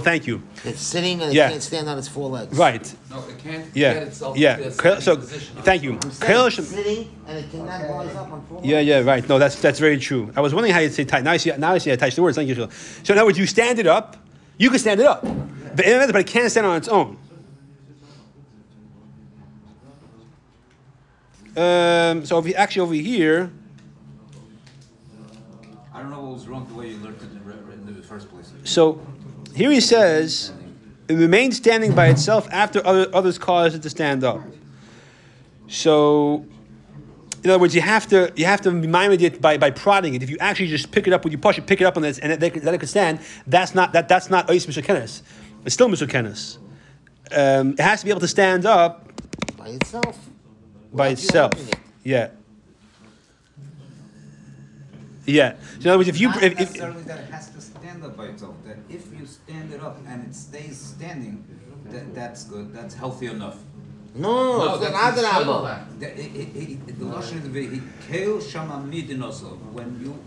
thank 0.00 0.26
you. 0.26 0.42
It's 0.64 0.80
sitting 0.82 1.22
and 1.22 1.30
it 1.30 1.34
Yeah. 1.34 1.48
can't 1.50 1.62
stand 1.62 1.88
on 1.88 1.96
its 1.96 2.08
four 2.08 2.28
legs. 2.28 2.56
Right. 2.56 2.94
No, 3.10 3.18
it 3.28 3.38
can't 3.38 3.64
Yeah. 3.74 3.94
get 3.94 4.02
itself 4.04 4.36
Yeah. 4.36 4.56
into 4.58 4.68
a 4.68 4.70
Kre- 4.72 4.76
standing 5.00 5.00
So, 5.02 5.16
position. 5.16 5.56
thank 5.62 5.82
you. 5.82 5.94
It's 5.94 6.18
sitting 6.68 7.08
and 7.26 7.38
it 7.38 7.50
cannot 7.50 7.80
rise 7.88 8.14
up 8.14 8.30
on 8.30 8.44
four 8.48 8.60
Yeah, 8.62 8.76
legs. 8.76 8.88
yeah, 8.88 9.00
right. 9.00 9.26
No, 9.28 9.38
that's 9.38 9.56
that's 9.56 9.78
very 9.78 9.96
true. 9.98 10.30
I 10.36 10.40
was 10.42 10.52
wondering 10.52 10.74
how 10.74 10.80
you 10.80 10.90
say 10.90 11.04
tight. 11.04 11.24
Now 11.24 11.32
I 11.32 11.38
see. 11.38 11.52
Now 11.56 11.72
I 11.72 11.78
see. 11.78 11.92
I 11.92 11.96
touched 11.96 12.16
the 12.16 12.22
words. 12.22 12.36
Thank 12.36 12.48
you. 12.48 12.54
So 13.02 13.12
in 13.14 13.18
other 13.18 13.24
words, 13.26 13.38
you 13.38 13.46
stand 13.46 13.78
it 13.78 13.86
up. 13.86 14.16
You 14.58 14.68
can 14.70 14.78
stand 14.78 15.00
it 15.00 15.06
up, 15.06 15.22
but, 15.22 15.84
but 16.12 16.16
it 16.16 16.26
can't 16.26 16.50
stand 16.50 16.66
on 16.66 16.76
its 16.76 16.88
own. 16.88 17.16
Um, 21.56 22.24
so 22.24 22.38
if 22.38 22.46
you, 22.46 22.54
actually 22.54 22.80
over 22.82 22.94
here, 22.94 23.50
I 25.94 26.00
don't 26.00 26.10
know 26.10 26.20
what 26.22 26.31
was 26.42 26.48
wrong 26.48 26.66
the 26.66 26.74
way 26.74 26.88
you 26.88 26.96
learned 26.98 27.16
it 27.22 27.88
in, 27.88 27.94
the 27.94 28.02
first 28.02 28.28
place. 28.28 28.50
so 28.64 29.00
here 29.54 29.70
he 29.70 29.80
says 29.80 30.52
it 31.06 31.14
remains 31.14 31.56
standing 31.56 31.94
by 31.94 32.08
itself 32.08 32.48
after 32.50 32.84
other, 32.84 33.06
others 33.14 33.38
cause 33.38 33.74
it 33.76 33.82
to 33.82 33.90
stand 33.90 34.24
up. 34.24 34.40
So, 35.68 36.44
in 37.44 37.50
other 37.50 37.58
words, 37.60 37.74
you 37.74 37.80
have 37.80 38.06
to 38.08 38.32
you 38.34 38.44
have 38.44 38.60
to 38.62 38.70
remind 38.70 39.20
it 39.22 39.40
by, 39.40 39.56
by 39.56 39.70
prodding 39.70 40.14
it. 40.14 40.22
If 40.22 40.30
you 40.30 40.36
actually 40.40 40.66
just 40.68 40.90
pick 40.90 41.06
it 41.06 41.12
up 41.12 41.24
when 41.24 41.30
you 41.32 41.38
push 41.38 41.58
it, 41.58 41.66
pick 41.66 41.80
it 41.80 41.84
up 41.84 41.96
on 41.96 42.02
this, 42.02 42.18
and 42.18 42.32
it, 42.32 42.40
that 42.40 42.74
it 42.74 42.78
could 42.78 42.88
stand, 42.88 43.20
that's 43.46 43.74
not 43.74 43.92
that 43.92 44.08
that's 44.08 44.28
not 44.28 44.48
ois 44.48 44.66
mishakenes. 44.66 45.22
It's 45.64 45.74
still 45.74 45.88
mishakenes. 45.88 46.58
Um, 47.30 47.72
it 47.72 47.80
has 47.80 48.00
to 48.00 48.04
be 48.04 48.10
able 48.10 48.20
to 48.20 48.28
stand 48.28 48.66
up 48.66 49.12
By 49.56 49.68
itself. 49.68 50.18
by 50.92 51.10
Without 51.10 51.12
itself. 51.12 51.52
helping 51.54 51.68
it. 51.72 51.78
Yeah. 52.04 52.28
Yeah. 55.26 55.54
In 55.80 55.86
other 55.88 55.98
words, 55.98 56.08
if 56.08 56.20
you 56.20 56.28
Not 56.28 56.42
if, 56.42 56.52
if, 56.52 56.58
necessarily 56.58 57.02
that 57.02 57.20
it 57.20 57.30
has 57.30 57.50
to 57.50 57.60
stand 57.60 58.04
up 58.04 58.16
by 58.16 58.26
itself. 58.26 58.56
That 58.66 58.78
if 58.88 59.12
you 59.18 59.26
stand 59.26 59.72
it 59.72 59.80
up 59.82 59.98
and 60.06 60.26
it 60.26 60.34
stays 60.34 60.76
standing, 60.78 61.44
that, 61.86 62.14
that's 62.14 62.44
good. 62.44 62.72
That's 62.74 62.94
healthy 62.94 63.26
enough. 63.26 63.58
No, 64.14 64.58
No, 64.58 64.74
it's 64.74 64.84
an 64.86 64.92
that's 64.92 65.16
the 65.16 67.04
lashon 67.06 67.44
of 67.46 67.52
the 67.54 67.66
he 67.66 67.80
kel 68.10 68.40
shama 68.40 68.84
midinoso 68.86 69.56
when 69.72 69.98
you 70.02 70.18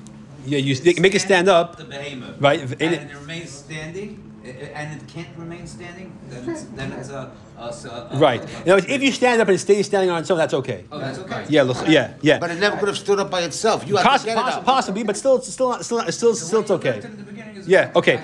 yeah, 0.47 0.57
you 0.57 0.73
st- 0.75 0.99
make 0.99 1.13
it 1.13 1.19
stand 1.19 1.47
up. 1.47 1.75
the 1.77 1.83
behemoth 1.85 2.39
Right, 2.41 2.61
and, 2.61 2.71
if 2.71 2.81
it- 2.81 2.93
it 3.11 3.15
remains 3.15 3.49
standing 3.51 4.24
and 4.45 5.01
it 5.01 5.07
can't 5.07 5.27
remain 5.37 5.65
standing 5.65 6.15
then 6.29 6.49
it's 6.49 6.63
then 6.77 6.91
it's 6.93 7.09
a, 7.09 7.31
a, 7.57 7.61
a, 7.61 8.09
a 8.11 8.17
Right. 8.17 8.41
a- 8.41 8.43
In 8.43 8.61
other 8.63 8.73
words, 8.75 8.85
if 8.87 9.01
you 9.01 9.11
stand 9.11 9.41
up 9.41 9.47
and 9.47 9.55
it 9.55 9.59
stays 9.59 9.85
standing 9.87 10.09
on 10.11 10.21
its 10.21 10.29
own, 10.31 10.37
that's 10.37 10.53
okay. 10.53 10.85
Oh, 10.91 10.99
That's 10.99 11.17
that's 11.17 11.31
okay. 11.31 11.41
okay. 11.43 11.53
Yeah, 11.53 11.63
look, 11.63 11.77
yeah, 11.87 12.13
yeah. 12.21 12.37
But 12.39 12.51
it 12.51 12.59
never 12.59 12.77
could 12.77 12.87
have 12.89 12.97
stood 12.97 13.19
up 13.19 13.31
by 13.31 13.41
itself. 13.41 13.87
You 13.87 13.95
have 13.97 14.05
Poss- 14.05 14.21
to 14.21 14.25
get 14.27 14.37
poss- 14.37 14.53
it 14.53 14.57
up. 14.59 14.65
possibly, 14.65 15.03
but 15.03 15.17
still, 15.17 15.37
it's 15.37 15.51
still, 15.51 15.69
not, 15.69 15.83
still, 15.85 15.97
not, 15.99 16.13
still, 16.13 16.35
still, 16.35 16.59
it's 16.61 16.69
The 16.69 16.77
way 16.77 16.83
you 16.85 16.89
okay. 17.01 17.34
Yeah, 17.67 17.91
okay. 17.95 18.21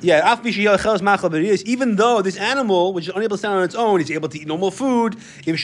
Yeah, 0.00 0.36
even 1.64 1.96
though 1.96 2.22
this 2.22 2.36
animal, 2.36 2.92
which 2.92 3.08
is 3.08 3.14
unable 3.14 3.36
to 3.36 3.38
stand 3.38 3.54
on 3.54 3.64
its 3.64 3.74
own, 3.74 4.00
is 4.00 4.10
able 4.10 4.28
to 4.28 4.38
eat 4.38 4.46
normal 4.46 4.70
food, 4.70 5.16
if 5.44 5.44
this 5.44 5.54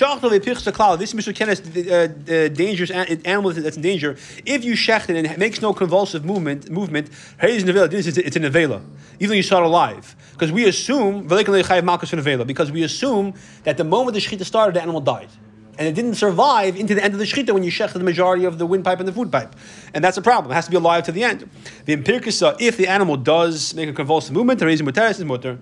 mesukenes, 1.15 1.61
uh, 1.65 1.95
uh, 1.95 2.49
dangerous 2.49 2.91
animal 2.91 3.53
that's 3.53 3.77
in 3.77 3.83
danger, 3.83 4.17
if 4.45 4.65
you 4.65 4.73
shecht 4.75 5.09
it 5.09 5.17
and 5.17 5.27
it 5.27 5.39
makes 5.39 5.63
no 5.63 5.73
convulsive 5.73 6.25
movement, 6.25 6.69
movement, 6.69 7.11
it's 7.41 7.63
a 7.63 8.41
nevela, 8.41 8.83
even 9.21 9.29
though 9.29 9.35
you 9.35 9.43
saw 9.43 9.59
it 9.59 9.67
alive, 9.67 10.17
because 10.33 10.51
we 10.51 10.67
assume 10.67 11.29
because 11.29 12.73
we 12.73 12.83
assume 12.83 13.35
that 13.63 13.77
the 13.77 13.85
moment 13.85 14.15
the 14.15 14.21
shechita 14.21 14.45
started, 14.45 14.75
the 14.75 14.83
animal 14.83 15.01
died. 15.01 15.29
And 15.77 15.89
it 15.89 15.95
didn't 15.95 16.15
survive 16.15 16.77
into 16.77 16.95
the 16.95 17.03
end 17.03 17.15
of 17.15 17.19
the 17.19 17.27
shechita 17.27 17.53
when 17.53 17.65
you 17.65 17.71
shechted 17.71 17.95
the 17.95 18.01
majority 18.01 18.45
of 18.45 18.59
the 18.59 18.67
windpipe 18.67 19.01
and 19.01 19.09
the 19.09 19.13
food 19.13 19.33
pipe. 19.33 19.57
And 19.93 20.05
that's 20.05 20.17
a 20.17 20.23
problem. 20.23 20.53
It 20.53 20.55
has 20.55 20.67
to 20.67 20.71
be 20.71 20.77
alive 20.77 21.05
to 21.05 21.13
the 21.13 21.25
end. 21.25 21.49
The 21.85 21.97
empirikusa, 21.97 22.53
uh, 22.53 22.57
if 22.61 22.77
the 22.77 22.87
animal 22.87 23.17
does 23.17 23.75
make 23.75 23.89
a 23.89 23.93
convulsive 23.93 24.33
movement, 24.33 24.61
the 24.61 24.67
reason 24.67 24.87
muteris 24.87 25.19
is 25.19 25.25
mutter. 25.25 25.59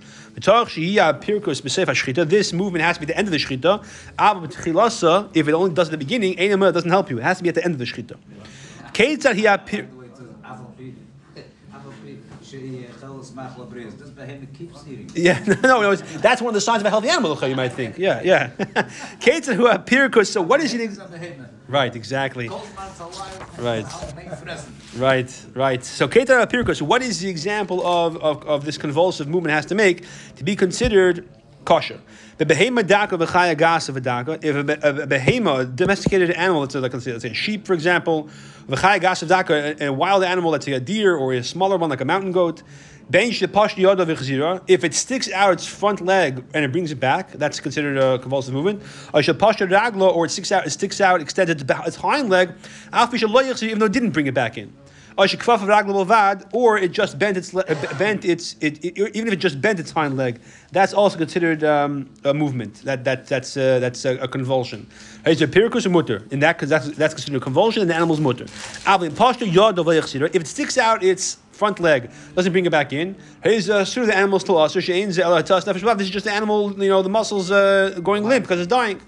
This 2.24 2.52
movement 2.52 2.84
has 2.84 2.96
to 2.96 3.00
be 3.00 3.06
the 3.06 3.16
end 3.16 3.28
of 3.28 3.32
the 3.32 3.38
shechita. 3.38 3.82
If 5.34 5.48
it 5.48 5.54
only 5.54 5.74
does 5.74 5.88
at 5.88 5.92
the 5.92 5.98
beginning, 5.98 6.34
it 6.38 6.56
doesn't 6.56 6.90
help 6.90 7.10
you. 7.10 7.18
It 7.18 7.22
has 7.22 7.38
to 7.38 7.42
be 7.42 7.48
at 7.48 7.54
the 7.54 7.64
end 7.64 7.74
of 7.74 7.78
the 7.78 7.86
shechita. 7.86 8.16
Ketzad 13.22 13.36
hi 13.36 13.48
apir- 13.48 13.56
the 13.56 13.62
way 13.62 13.62
it 13.62 13.62
says, 13.62 13.62
"Aval 13.62 13.62
pi- 13.62 13.62
aval 13.62 13.70
pi 13.70 13.78
she'eh 13.78 13.92
chelas 13.92 13.94
machal 13.94 13.94
b'riyos." 13.94 13.98
This 13.98 14.10
behemoth 14.10 14.52
keeps 14.52 14.84
eating 14.88 15.10
Yeah, 15.14 15.44
no, 15.62 15.80
no, 15.80 15.94
that's 15.96 16.42
one 16.42 16.48
of 16.50 16.54
the 16.54 16.60
signs 16.60 16.82
of 16.82 16.86
a 16.86 16.90
healthy 16.90 17.08
animal, 17.08 17.38
you 17.48 17.56
might 17.56 17.72
think. 17.72 17.98
Yeah, 17.98 18.22
yeah. 18.22 18.50
Ketzad 19.20 19.54
hu 19.54 19.64
apirkus. 19.68 20.26
So 20.26 20.42
what 20.42 20.60
is 20.60 20.74
it? 20.74 20.80
It's 20.80 20.98
a 20.98 21.06
behemoth. 21.06 21.48
Right, 21.68 21.94
exactly. 21.96 22.48
Cold 22.48 22.68
man's 22.76 23.00
alive. 23.00 23.58
Right. 23.58 23.86
I'll 23.86 24.14
make 24.14 24.28
fressen. 24.28 24.72
Right, 25.00 25.46
right. 25.54 25.82
So 25.82 26.06
Keter 26.06 26.44
Apirkus, 26.44 26.82
what 26.82 27.02
is 27.02 27.20
the 27.20 27.30
example 27.30 27.86
of, 27.86 28.16
of, 28.18 28.44
of 28.44 28.64
this 28.64 28.76
convulsive 28.76 29.26
movement 29.26 29.54
has 29.54 29.64
to 29.66 29.74
make 29.74 30.04
to 30.36 30.44
be 30.44 30.54
considered 30.54 31.28
kosher? 31.64 32.00
The 32.38 32.46
behema 32.46 32.86
daka 32.86 33.16
v'chaya 33.16 33.56
gasa 33.56 33.94
v'daka. 33.94 34.42
If 34.44 34.56
a, 34.56 34.64
be- 34.64 34.72
a 34.72 35.06
behema, 35.06 35.60
a 35.60 35.64
domesticated 35.66 36.30
animal, 36.30 36.62
let's 36.62 36.72
say, 36.72 36.80
let's 36.80 37.04
say, 37.04 37.12
let's 37.12 37.22
say 37.22 37.30
a 37.30 37.34
sheep, 37.34 37.66
for 37.66 37.74
example, 37.74 38.28
v'chaya 38.68 39.00
gasa 39.00 39.26
v'daka, 39.26 39.80
a, 39.80 39.86
a 39.86 39.92
wild 39.92 40.24
animal, 40.24 40.50
let's 40.50 40.66
say 40.66 40.72
a 40.72 40.80
deer 40.80 41.16
or 41.16 41.32
a 41.32 41.42
smaller 41.42 41.76
one 41.76 41.90
like 41.90 42.00
a 42.00 42.04
mountain 42.04 42.32
goat, 42.32 42.62
ben 43.10 43.30
if 43.30 44.84
it 44.84 44.94
sticks 44.94 45.30
out 45.32 45.52
its 45.52 45.66
front 45.66 46.00
leg 46.00 46.44
and 46.54 46.64
it 46.64 46.72
brings 46.72 46.90
it 46.90 47.00
back, 47.00 47.32
that's 47.32 47.60
considered 47.60 47.98
a 47.98 48.18
convulsive 48.18 48.54
movement. 48.54 48.82
Or 49.12 49.20
it 49.20 50.30
sticks 50.30 50.52
out, 50.52 50.66
it 50.66 50.70
sticks 50.70 51.00
out, 51.00 51.20
extends 51.20 51.50
its, 51.50 51.62
its 51.86 51.96
hind 51.96 52.30
leg, 52.30 52.52
even 52.92 53.78
though 53.78 53.86
it 53.86 53.92
didn't 53.92 54.10
bring 54.10 54.26
it 54.26 54.34
back 54.34 54.56
in. 54.56 54.72
Or 56.52 56.78
it 56.78 56.92
just 56.92 57.18
bent 57.18 57.36
its 57.36 57.52
le- 57.54 57.64
uh, 57.68 57.98
bent 57.98 58.24
its 58.24 58.56
it, 58.60 58.84
it- 58.84 58.96
even 59.16 59.28
if 59.28 59.34
it 59.34 59.36
just 59.40 59.60
bent 59.60 59.78
its 59.80 59.90
hind 59.90 60.16
leg, 60.16 60.40
that's 60.72 60.94
also 60.94 61.18
considered 61.18 61.62
um, 61.64 62.08
a 62.24 62.32
movement. 62.32 62.82
That 62.84 63.04
that 63.04 63.26
that's 63.26 63.56
uh, 63.56 63.78
that's 63.78 64.04
a, 64.04 64.16
a 64.18 64.28
convulsion. 64.28 64.86
It's 65.26 65.40
a 65.40 65.46
pirkus 65.46 65.86
or 65.86 65.90
mutter. 65.90 66.22
In 66.30 66.40
that, 66.40 66.56
because 66.56 66.70
that's 66.70 66.88
that's 66.96 67.14
considered 67.14 67.36
a 67.38 67.40
convulsion, 67.40 67.82
and 67.82 67.90
the 67.90 67.94
animal's 67.94 68.20
mutter. 68.20 68.46
If 68.86 70.40
it 70.42 70.46
sticks 70.46 70.78
out 70.78 71.02
its 71.02 71.38
front 71.52 71.78
leg, 71.78 72.10
doesn't 72.34 72.52
bring 72.52 72.66
it 72.66 72.70
back 72.70 72.92
in. 72.92 73.14
He's 73.44 73.68
uh, 73.70 73.84
sure 73.84 74.06
the 74.06 74.16
animal's 74.16 74.42
still 74.42 74.58
us. 74.58 74.72
This 74.74 74.88
is 74.88 76.10
just 76.10 76.24
the 76.24 76.32
animal, 76.32 76.72
you 76.82 76.88
know, 76.88 77.02
the 77.02 77.08
muscles 77.08 77.50
uh, 77.50 78.00
going 78.02 78.24
limp 78.24 78.44
because 78.44 78.58
it's 78.60 78.66
dying. 78.68 79.00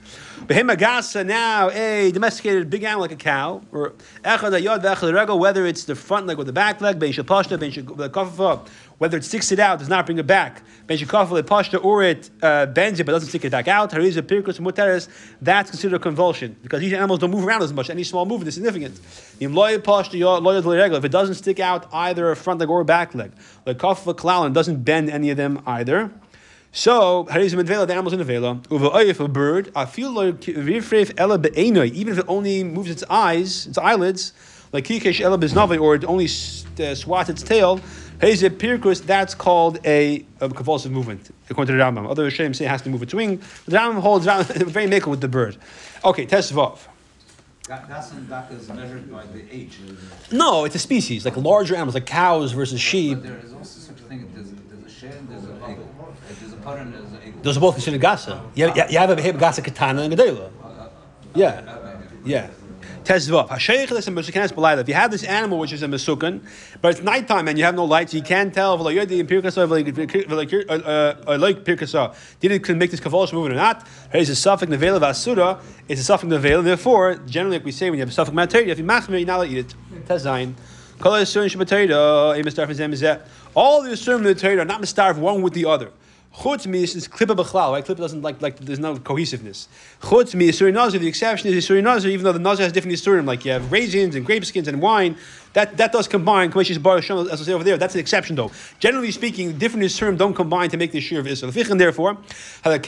Behema 0.46 0.76
gasa 0.76 1.24
now 1.24 1.70
a 1.70 2.10
domesticated 2.12 2.68
big 2.68 2.82
animal 2.82 3.00
like 3.00 3.12
a 3.12 3.16
cow, 3.16 3.62
or 3.72 3.94
echad 4.22 4.62
yod 4.62 4.82
v'echad 4.82 5.38
whether 5.38 5.64
it's 5.64 5.84
the 5.84 5.94
front 5.94 6.26
leg 6.26 6.38
or 6.38 6.44
the 6.44 6.52
back 6.52 6.82
leg, 6.82 6.98
ben 6.98 7.10
shapashta, 7.10 7.58
ben 7.58 7.72
shakafafa, 7.72 8.68
whether 8.98 9.16
it 9.16 9.24
sticks 9.24 9.50
it 9.52 9.58
out, 9.58 9.78
does 9.78 9.88
not 9.88 10.04
bring 10.04 10.18
it 10.18 10.26
back, 10.26 10.62
ben 10.86 10.98
shakafa 10.98 11.40
pashta, 11.44 11.82
or 11.82 12.02
it 12.02 12.28
uh, 12.42 12.66
bends 12.66 13.00
it 13.00 13.04
but 13.06 13.12
doesn't 13.12 13.30
stick 13.30 13.46
it 13.46 13.52
back 13.52 13.68
out. 13.68 13.90
Hariza 13.90 14.20
pirkus 14.20 14.60
muteris, 14.60 15.08
that's 15.40 15.70
considered 15.70 15.96
a 15.96 15.98
convulsion 15.98 16.54
because 16.62 16.80
these 16.80 16.92
animals 16.92 17.20
don't 17.20 17.30
move 17.30 17.46
around 17.46 17.62
as 17.62 17.72
much. 17.72 17.88
Any 17.88 18.04
small 18.04 18.26
movement 18.26 18.48
is 18.48 18.54
significant. 18.56 19.00
If 19.40 21.04
it 21.04 21.10
doesn't 21.10 21.34
stick 21.36 21.60
out 21.60 21.86
either 21.90 22.30
a 22.30 22.36
front 22.36 22.60
leg 22.60 22.68
or 22.68 22.82
a 22.82 22.84
back 22.84 23.14
leg, 23.14 23.32
like 23.64 23.78
kafa 23.78 24.14
klal 24.14 24.44
and 24.44 24.54
doesn't 24.54 24.84
bend 24.84 25.08
any 25.08 25.30
of 25.30 25.38
them 25.38 25.62
either. 25.64 26.10
So, 26.76 27.24
harizim 27.30 27.60
in 27.60 27.66
vela, 27.66 27.86
the 27.86 27.92
animal's 27.92 28.14
in 28.14 28.18
the 28.18 28.24
vela. 28.24 28.60
Uva 28.68 28.90
oyif, 28.90 29.24
a 29.24 29.28
bird. 29.28 29.70
I 29.76 29.84
feel 29.84 30.10
like 30.10 30.40
rifref 30.40 31.14
ela 31.16 31.38
be'enoi, 31.38 31.92
even 31.92 32.14
if 32.14 32.18
it 32.18 32.24
only 32.26 32.64
moves 32.64 32.90
its 32.90 33.04
eyes, 33.08 33.68
its 33.68 33.78
eyelids, 33.78 34.32
like 34.72 34.84
kikesh 34.84 35.20
beznavi, 35.38 35.80
or 35.80 35.94
it 35.94 36.04
only 36.04 36.24
uh, 36.24 36.94
swats 36.96 37.30
its 37.30 37.44
tail. 37.44 37.78
Harizim 38.20 38.56
pirkus, 38.58 39.00
that's 39.06 39.36
called 39.36 39.78
a, 39.86 40.26
a 40.40 40.48
convulsive 40.48 40.90
movement, 40.90 41.32
according 41.48 41.72
to 41.72 41.78
the 41.78 41.84
Rambam. 41.84 42.10
Other 42.10 42.24
Hashem 42.24 42.54
say 42.54 42.64
it 42.64 42.68
has 42.68 42.82
to 42.82 42.90
move 42.90 43.04
its 43.04 43.14
wing. 43.14 43.36
The 43.66 43.76
Rambam 43.76 44.00
holds 44.00 44.26
very 44.26 44.88
makel 44.88 45.06
with 45.06 45.20
the 45.20 45.28
bird. 45.28 45.56
Okay, 46.04 46.26
tesvav. 46.26 46.80
Ga- 47.68 47.86
Gas 47.86 48.10
and 48.12 48.28
dak 48.28 48.50
is 48.50 48.68
measured 48.68 49.12
by 49.12 49.24
the 49.26 49.44
age. 49.54 49.78
No, 50.32 50.64
it's 50.64 50.74
a 50.74 50.80
species, 50.80 51.24
like 51.24 51.36
larger 51.36 51.76
animals, 51.76 51.94
like 51.94 52.04
cows 52.06 52.50
versus 52.50 52.80
sheep. 52.80 53.18
Those 57.42 57.56
are 57.56 57.60
both 57.60 57.74
considered 57.74 58.00
gasa. 58.00 58.40
You 58.54 58.68
have, 58.68 58.90
you 58.90 58.98
have 58.98 59.10
a 59.10 59.16
beheb 59.16 59.38
gasa 59.38 59.62
katana 59.62 60.02
and 60.02 60.14
gedela. 60.14 60.50
Yeah, 61.34 61.62
yeah. 62.24 62.50
Tezvav. 63.04 63.48
Hasheich 63.50 63.92
is 63.92 64.08
a 64.08 64.10
mesukanes 64.10 64.52
belayla. 64.52 64.80
If 64.80 64.88
you 64.88 64.94
have 64.94 65.10
this 65.10 65.24
animal 65.24 65.58
which 65.58 65.74
is 65.74 65.82
a 65.82 65.86
mesukan, 65.86 66.40
but 66.80 66.92
it's 66.92 67.02
nighttime 67.02 67.48
and 67.48 67.58
you 67.58 67.64
have 67.64 67.74
no 67.74 67.84
lights, 67.84 68.14
you 68.14 68.22
can't 68.22 68.54
tell 68.54 68.78
the 68.78 68.84
pirkasa, 68.84 69.68
uh, 70.70 71.30
uh, 71.30 71.38
like 71.38 71.64
did 72.40 72.52
it 72.52 72.76
make 72.76 72.90
this 72.90 73.00
convulsion 73.00 73.36
movement 73.36 73.56
or 73.56 73.58
not. 73.58 73.86
It's 74.14 74.30
a 74.30 74.36
suffix 74.36 74.72
nevela 74.72 75.00
vasura. 75.00 75.60
It's 75.86 76.00
a 76.00 76.04
suffix 76.04 76.32
nevela. 76.32 76.64
Therefore, 76.64 77.16
generally, 77.26 77.58
like 77.58 77.66
we 77.66 77.72
say, 77.72 77.90
when 77.90 77.98
you 77.98 78.02
have 78.02 78.08
a 78.08 78.12
suffix 78.12 78.34
materi, 78.34 78.68
if 78.68 78.78
you 78.78 78.84
machmir, 78.84 79.18
you're 79.18 79.26
not 79.26 79.36
allowed 79.40 79.48
to 79.48 79.52
eat 79.52 79.58
it. 79.58 79.74
Tezayin. 80.06 80.54
All 81.02 81.10
the 83.82 83.90
yisurim 83.90 84.16
in 84.18 84.22
the 84.22 84.34
Torah 84.34 84.58
are 84.58 84.64
not 84.64 84.80
mistar 84.80 85.18
one 85.18 85.42
with 85.42 85.52
the 85.52 85.64
other. 85.66 85.90
Chutz 86.36 86.66
is 86.66 87.06
klippa 87.06 87.36
b'chlal, 87.36 87.72
right? 87.72 87.84
Klippa 87.84 87.98
doesn't 87.98 88.22
like 88.22 88.42
like 88.42 88.58
there's 88.58 88.80
no 88.80 88.96
cohesiveness. 88.96 89.68
Chutz 90.02 90.34
mi 90.34 90.48
isuri 90.48 90.72
nazir. 90.72 90.98
The 90.98 91.06
exception 91.06 91.48
is 91.52 91.64
isuri 91.64 91.82
nazir, 91.82 92.10
even 92.10 92.24
though 92.24 92.32
the 92.32 92.40
nazir 92.40 92.64
has 92.64 92.72
different 92.72 92.96
isurim, 92.96 93.24
like 93.24 93.44
you 93.44 93.52
have 93.52 93.70
raisins 93.70 94.16
and 94.16 94.26
grape 94.26 94.44
skins 94.44 94.66
and 94.66 94.82
wine. 94.82 95.16
That 95.54 95.76
that 95.78 95.92
does 95.92 96.06
combine. 96.06 96.52
As 96.56 96.70
I 96.70 97.44
say 97.44 97.52
over 97.52 97.64
there. 97.64 97.76
That's 97.76 97.94
an 97.94 98.00
exception 98.00 98.36
though. 98.36 98.50
Generally 98.78 99.12
speaking, 99.12 99.58
different 99.58 99.84
isurim 99.84 100.16
don't 100.16 100.34
combine 100.34 100.68
to 100.70 100.76
make 100.76 100.92
the 100.92 101.00
shir 101.00 101.20
of 101.20 101.26
Israel. 101.26 101.52
And 101.70 101.80
therefore. 101.80 102.18
A 102.64 102.78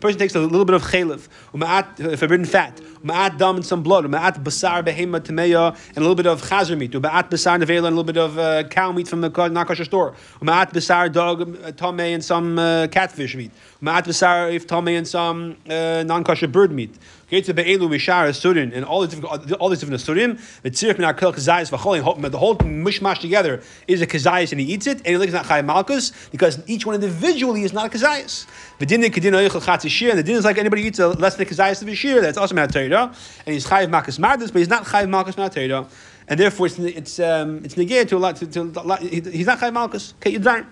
person 0.00 0.18
takes 0.18 0.34
a 0.34 0.40
little 0.40 0.64
bit 0.64 0.74
of 0.74 0.82
chelev, 0.82 1.28
ma'at 1.54 2.12
uh, 2.12 2.16
forbidden 2.16 2.44
fat, 2.44 2.80
ma'at 3.04 3.38
dam 3.38 3.56
and 3.56 3.64
some 3.64 3.82
blood, 3.82 4.04
ma'at 4.04 4.42
basar 4.42 4.84
behema 4.84 5.20
tameya, 5.20 5.76
and 5.88 5.98
a 5.98 6.00
little 6.00 6.14
bit 6.14 6.26
of 6.26 6.42
chazer 6.42 6.76
meat, 6.76 6.92
ma'at 6.92 7.30
basar 7.30 7.62
nevela, 7.62 7.86
and 7.86 7.86
a 7.86 7.90
little 7.90 8.04
bit 8.04 8.16
of 8.16 8.38
uh, 8.38 8.62
cow 8.64 8.92
meat 8.92 9.08
from 9.08 9.20
the 9.20 9.48
not 9.48 9.66
kosher 9.66 9.84
store, 9.84 10.14
ma'at 10.40 10.72
basar 10.72 11.12
dog 11.12 11.42
uh, 11.42 11.72
tame 11.72 12.00
and 12.00 12.24
some 12.24 12.58
uh, 12.58 12.86
catfish 12.88 13.34
meat, 13.36 13.50
ma'at 13.82 14.04
basar 14.04 14.52
if 14.52 14.66
tame 14.66 14.88
and 14.88 15.08
some 15.08 15.56
uh, 15.68 16.02
non 16.02 16.24
kosher 16.24 16.48
bird 16.48 16.72
meat. 16.72 16.94
To 17.28 17.52
be'elu 17.52 17.88
mishar 17.88 18.28
asurin 18.28 18.72
and 18.72 18.84
all 18.84 19.00
the 19.00 19.08
different 19.08 19.52
all 19.54 19.68
these 19.68 19.80
different 19.80 20.00
asurim. 20.00 20.40
The 20.62 20.70
tzirif 20.70 20.96
min 20.96 21.12
akel 21.12 21.34
kazayis 21.34 21.76
v'cholin. 21.76 22.30
The 22.30 22.38
whole 22.38 22.56
mishmash 22.58 23.18
together 23.18 23.62
is 23.88 24.00
a 24.00 24.06
kazayis 24.06 24.52
and 24.52 24.60
he 24.60 24.72
eats 24.72 24.86
it 24.86 24.98
and 24.98 25.08
he 25.08 25.16
looks 25.16 25.32
not 25.32 25.44
chay 25.44 25.60
malchus 25.60 26.12
because 26.30 26.62
each 26.68 26.86
one 26.86 26.94
individually 26.94 27.64
is 27.64 27.72
not 27.72 27.86
a 27.86 27.98
kazayis. 27.98 28.46
V'din 28.78 29.04
kedin 29.06 29.32
oichel 29.32 29.60
chatzi 29.60 29.90
shir 29.90 30.10
and 30.10 30.20
the 30.20 30.22
din 30.22 30.36
is 30.36 30.44
like 30.44 30.56
anybody 30.56 30.82
eats 30.82 31.00
a 31.00 31.08
less 31.08 31.34
than 31.34 31.48
a 31.48 31.50
kazayis 31.50 31.82
of 31.82 31.88
a 31.88 31.96
shir. 31.96 32.20
That's 32.20 32.38
also 32.38 32.54
not 32.54 32.72
Torah 32.72 33.12
and 33.44 33.52
he's 33.52 33.66
chayiv 33.66 33.90
malchus 33.90 34.18
mardus, 34.18 34.52
but 34.52 34.60
he's 34.60 34.68
not 34.68 34.84
chayiv 34.84 35.08
malchus 35.08 35.34
Torah. 35.34 35.88
And 36.28 36.38
therefore, 36.38 36.66
it's 36.66 36.78
it's 36.78 37.18
um, 37.18 37.64
it's 37.64 37.76
negated 37.76 38.08
to 38.10 38.16
a 38.16 38.18
lot. 38.18 38.36
To, 38.36 38.46
to, 38.46 38.60
a 38.60 38.82
lot 38.82 39.00
he's 39.00 39.46
not 39.46 39.58
chayiv 39.58 39.72
malchus. 39.72 40.14
Okay, 40.18 40.30
you're 40.30 40.40
done. 40.40 40.66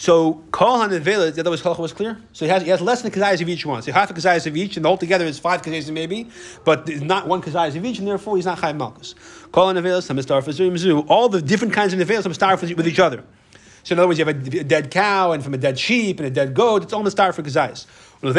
So 0.00 0.44
Kol 0.52 0.78
HaNevela, 0.78 1.34
the 1.34 1.40
other 1.40 1.50
was 1.50 1.64
was 1.64 1.92
clear. 1.92 2.16
So 2.32 2.44
he 2.44 2.50
has, 2.52 2.62
he 2.62 2.68
has 2.68 2.80
less 2.80 3.02
than 3.02 3.10
kazayas 3.10 3.42
of 3.42 3.48
each 3.48 3.66
one. 3.66 3.82
So 3.82 3.90
half 3.90 4.08
a 4.10 4.14
kazayas 4.14 4.46
of 4.46 4.56
each, 4.56 4.76
and 4.76 4.84
the 4.84 4.88
whole 4.88 4.96
together 4.96 5.24
is 5.24 5.40
five 5.40 5.60
kazayas 5.60 5.90
maybe, 5.90 6.30
but 6.64 6.88
not 7.02 7.26
one 7.26 7.42
kazayas 7.42 7.74
of 7.76 7.84
each, 7.84 7.98
and 7.98 8.06
therefore 8.06 8.36
he's 8.36 8.46
not 8.46 8.58
Chayiv 8.58 8.78
Malkus. 8.78 9.16
Kol 9.50 9.74
HaNevela, 9.74 10.00
Samistar 10.00 10.40
Fazurim 10.40 11.04
all 11.08 11.28
the 11.28 11.42
different 11.42 11.74
kinds 11.74 11.92
of 11.92 11.98
Nevela, 11.98 12.22
Samistar 12.22 12.76
with 12.76 12.86
each 12.86 13.00
other. 13.00 13.24
So 13.82 13.94
in 13.94 13.98
other 13.98 14.06
words, 14.06 14.20
you 14.20 14.24
have 14.24 14.36
a 14.36 14.64
dead 14.64 14.92
cow, 14.92 15.32
and 15.32 15.42
from 15.42 15.54
a 15.54 15.58
dead 15.58 15.76
sheep, 15.78 16.20
and 16.20 16.28
a 16.28 16.30
dead 16.30 16.54
goat, 16.54 16.84
it's 16.84 16.92
all 16.92 17.02
Mistar 17.02 17.34
for 17.34 17.42
kazayas. 17.42 17.86
And 18.20 18.34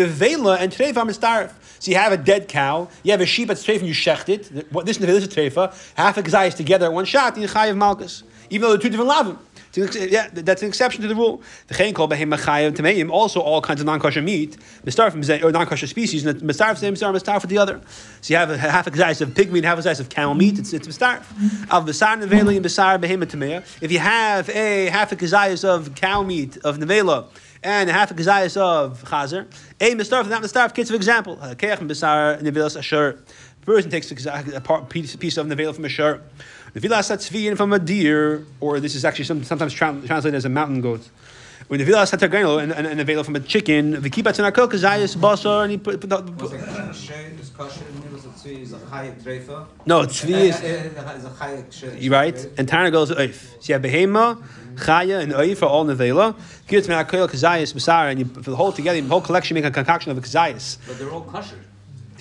nevela 0.00 0.58
and 0.58 0.72
treifa 0.72 0.96
are 0.96 1.04
mistarif. 1.04 1.52
So 1.78 1.90
you 1.90 1.96
have 1.96 2.12
a 2.12 2.16
dead 2.16 2.48
cow, 2.48 2.88
you 3.02 3.12
have 3.12 3.20
a 3.20 3.26
sheep 3.26 3.48
that's 3.48 3.64
treifa, 3.64 3.78
and 3.78 3.88
you 3.88 3.94
shecht 3.94 4.28
it. 4.28 4.50
This 4.84 4.98
nevela 4.98 5.16
is 5.16 5.24
a 5.24 5.28
treifa. 5.28 5.94
Half 5.94 6.18
a 6.18 6.22
kazayas 6.22 6.54
together 6.54 6.86
at 6.86 6.92
one 6.92 7.04
shot, 7.04 7.36
you 7.38 7.46
chayiv 7.46 7.76
malchus, 7.76 8.24
even 8.50 8.62
though 8.62 8.70
they're 8.70 8.82
two 8.82 8.90
different 8.90 9.10
lavim. 9.10 9.38
Yeah, 9.76 10.28
that's 10.32 10.62
an 10.62 10.68
exception 10.68 11.02
to 11.02 11.08
the 11.08 11.14
rule. 11.14 11.42
The 11.66 11.74
chayin 11.74 11.94
called 11.94 12.12
behem 12.12 12.32
machayev 12.32 12.72
tameim. 12.72 13.10
Also, 13.10 13.40
all 13.40 13.60
kinds 13.60 13.80
of 13.80 13.86
non-kosher 13.86 14.22
meat, 14.22 14.56
mistar 14.84 15.10
from 15.10 15.22
or 15.44 15.50
non-kosher 15.50 15.88
species, 15.88 16.24
and 16.24 16.40
mistar 16.40 16.70
for 16.70 16.76
same 16.76 16.94
mistar, 16.94 17.12
mistar 17.12 17.40
for 17.40 17.48
the 17.48 17.58
other. 17.58 17.80
So 18.20 18.34
you 18.34 18.38
have 18.38 18.50
a 18.50 18.56
half 18.56 18.86
a 18.86 18.90
kazayis 18.90 19.20
of 19.20 19.34
pig 19.34 19.52
meat, 19.52 19.64
half 19.64 19.78
a 19.78 19.82
kazayis 19.82 20.00
of 20.00 20.08
camel 20.08 20.34
meat. 20.34 20.58
It's 20.58 20.72
it's 20.72 20.86
mistar. 20.86 21.20
Of 21.72 21.86
besar 21.86 22.16
nevela 22.16 22.54
and 22.54 22.62
besar 22.62 22.98
behem 22.98 23.24
tameim. 23.24 23.64
If 23.82 23.90
you 23.90 23.98
have 23.98 24.48
a 24.50 24.86
half 24.86 25.10
a 25.10 25.16
kazayis 25.16 25.64
of 25.64 25.94
cow 25.94 26.22
meat 26.22 26.56
of 26.58 26.78
nevela 26.78 27.26
and 27.62 27.90
a 27.90 27.92
half 27.92 28.10
a 28.12 28.14
kazayis 28.14 28.56
of 28.56 29.02
chazer, 29.04 29.46
a 29.80 29.94
mistar 29.94 30.28
not 30.28 30.42
mistar. 30.42 30.72
Kids 30.72 30.90
for 30.90 30.96
example, 30.96 31.36
keach 31.36 31.86
besar 31.88 32.36
nevelas 32.38 32.76
asher. 32.78 33.18
Person 33.62 33.90
takes 33.90 34.10
a 34.10 35.18
piece 35.18 35.36
of 35.38 35.46
nevela 35.46 35.74
from 35.74 35.86
a 35.86 35.88
shirt. 35.88 36.22
The 36.74 36.80
vilas 36.80 37.08
tzviyin 37.08 37.56
from 37.56 37.72
a 37.72 37.78
deer, 37.78 38.44
or 38.60 38.80
this 38.80 38.96
is 38.96 39.04
actually 39.04 39.26
some, 39.26 39.44
sometimes 39.44 39.72
tra- 39.72 39.92
translated 40.04 40.34
as 40.34 40.44
a 40.44 40.48
mountain 40.48 40.80
goat. 40.80 41.08
When 41.68 41.78
the 41.78 41.84
vilas 41.84 42.10
hatargano 42.10 42.60
and, 42.60 42.72
and, 42.72 42.84
and 42.84 43.00
a 43.00 43.04
vela 43.04 43.22
from 43.22 43.36
a 43.36 43.40
chicken, 43.40 43.92
the 44.02 44.10
kibbutz 44.10 44.40
and 44.40 44.52
akol 44.52 44.68
kazayis 44.68 45.16
basar, 45.16 45.62
and 45.62 45.70
he 45.70 45.78
put, 45.78 46.00
put 46.00 46.10
the, 46.10 46.20
Was 46.20 46.52
it 46.52 46.66
kosher, 46.66 47.14
is 47.40 47.50
kosher, 47.50 47.84
middles 48.02 48.24
of 48.24 48.82
a 48.82 48.86
chayiv 48.86 49.22
treifa? 49.22 49.66
no 49.86 50.00
tzvi 50.00 50.30
is 50.30 50.60
Is 50.60 51.24
a 51.24 51.30
chayiv 51.30 52.02
you 52.02 52.10
right, 52.10 52.44
and 52.58 52.66
Tana 52.66 52.90
goes 52.90 53.12
oif. 53.12 53.62
So 53.62 53.72
you 53.72 53.74
have 53.74 53.82
behema, 53.82 54.42
chaya, 54.74 55.22
and 55.22 55.32
oif 55.32 55.62
are 55.62 55.66
all 55.66 55.84
nevela. 55.84 56.34
Kibbutz 56.66 56.88
and 56.88 57.08
akol 57.08 57.28
kazayis 57.28 57.72
basar, 57.72 58.10
and 58.10 58.18
you 58.18 58.24
for 58.24 58.50
the 58.50 58.56
whole 58.56 58.72
together, 58.72 59.00
the 59.00 59.06
whole 59.06 59.20
collection 59.20 59.54
make 59.54 59.64
a 59.64 59.70
concoction 59.70 60.10
of 60.10 60.18
a 60.18 60.20
kazayis 60.20 60.78
But 60.88 60.98
they're 60.98 61.12
all 61.12 61.22
kosher. 61.22 61.54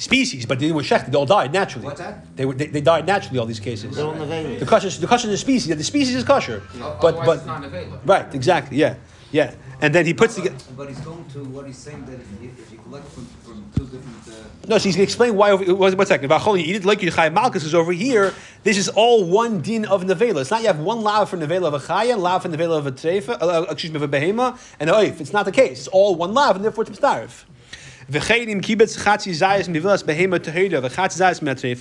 Species, 0.04 0.46
but 0.46 0.60
they 0.60 0.72
were 0.72 0.82
shechted. 0.82 1.12
They 1.12 1.18
all 1.18 1.26
died 1.26 1.52
naturally. 1.54 1.86
What's 1.86 2.00
that? 2.00 2.36
They, 2.36 2.46
were, 2.46 2.54
they, 2.54 2.68
they 2.68 2.82
died 2.82 3.06
naturally. 3.06 3.40
All 3.40 3.46
these 3.46 3.60
cases. 3.60 3.96
They're 3.96 4.06
all 4.06 4.14
nevela. 4.14 4.60
The 4.60 4.66
kosher, 4.66 4.90
the 4.90 5.08
kosher 5.08 5.28
is 5.28 5.34
a 5.34 5.38
species. 5.38 5.76
The 5.76 5.84
species 5.84 6.16
is 6.16 6.24
kosher, 6.24 6.62
but 6.74 7.16
Otherwise 7.16 7.26
but 7.26 7.38
it's 7.38 7.46
not 7.46 8.06
right, 8.06 8.36
exactly, 8.36 8.78
yeah, 8.78 8.96
yeah. 9.32 9.56
And 9.82 9.94
then 9.94 10.06
he 10.06 10.14
puts 10.14 10.36
together. 10.36 10.56
But 10.78 10.88
he's 10.88 11.00
going 11.02 11.26
to 11.34 11.44
what 11.46 11.66
he's 11.66 11.78
saying 11.78 12.06
that 12.06 12.14
if 12.14 12.28
you, 12.42 12.52
if 12.58 12.72
you 12.72 12.78
collect 12.78 13.06
from, 13.10 13.26
from 13.44 13.66
two 13.76 13.84
different. 13.84 14.28
Uh, 14.30 14.68
No, 14.70 14.78
so 14.78 14.86
he's 14.86 14.96
going 14.96 15.06
to 15.06 15.12
explain 15.12 15.36
why. 15.36 15.52
Over, 15.52 15.76
one 15.76 15.98
one 15.98 16.08
second. 16.08 16.30
V'achol 16.30 16.58
you 16.58 16.66
eat 16.70 16.78
it 16.78 16.86
like 16.86 17.02
you 17.02 17.12
chayv 17.12 17.34
malchus 17.34 17.66
is 17.66 17.76
over 17.76 17.92
here. 17.92 18.34
This 18.64 18.78
is 18.78 18.88
all 18.88 19.26
one 19.26 19.60
din 19.60 19.84
of 19.86 20.04
nevela. 20.04 20.40
It's 20.40 20.52
not 20.52 20.62
you 20.62 20.68
have 20.68 20.80
one 20.80 21.02
lava 21.02 21.26
for 21.26 21.38
nevela 21.38 21.68
of 21.68 21.74
a 21.74 21.80
chaya, 21.80 22.18
lava 22.18 22.48
for 22.48 22.56
nevela 22.56 22.78
of 22.78 22.88
a 22.88 22.94
treifa, 22.94 23.38
uh, 23.42 23.66
excuse 23.70 23.92
me, 23.92 23.98
of 23.98 24.04
a 24.04 24.08
behema, 24.08 24.58
and 24.80 24.90
a 24.90 24.94
oif. 24.94 25.20
It's 25.20 25.34
not 25.34 25.44
the 25.44 25.52
case. 25.52 25.80
It's 25.80 25.88
all 25.90 26.16
one 26.16 26.34
lava, 26.34 26.56
and 26.56 26.64
therefore 26.64 26.86
it's 26.86 26.98
mistarif. 26.98 27.44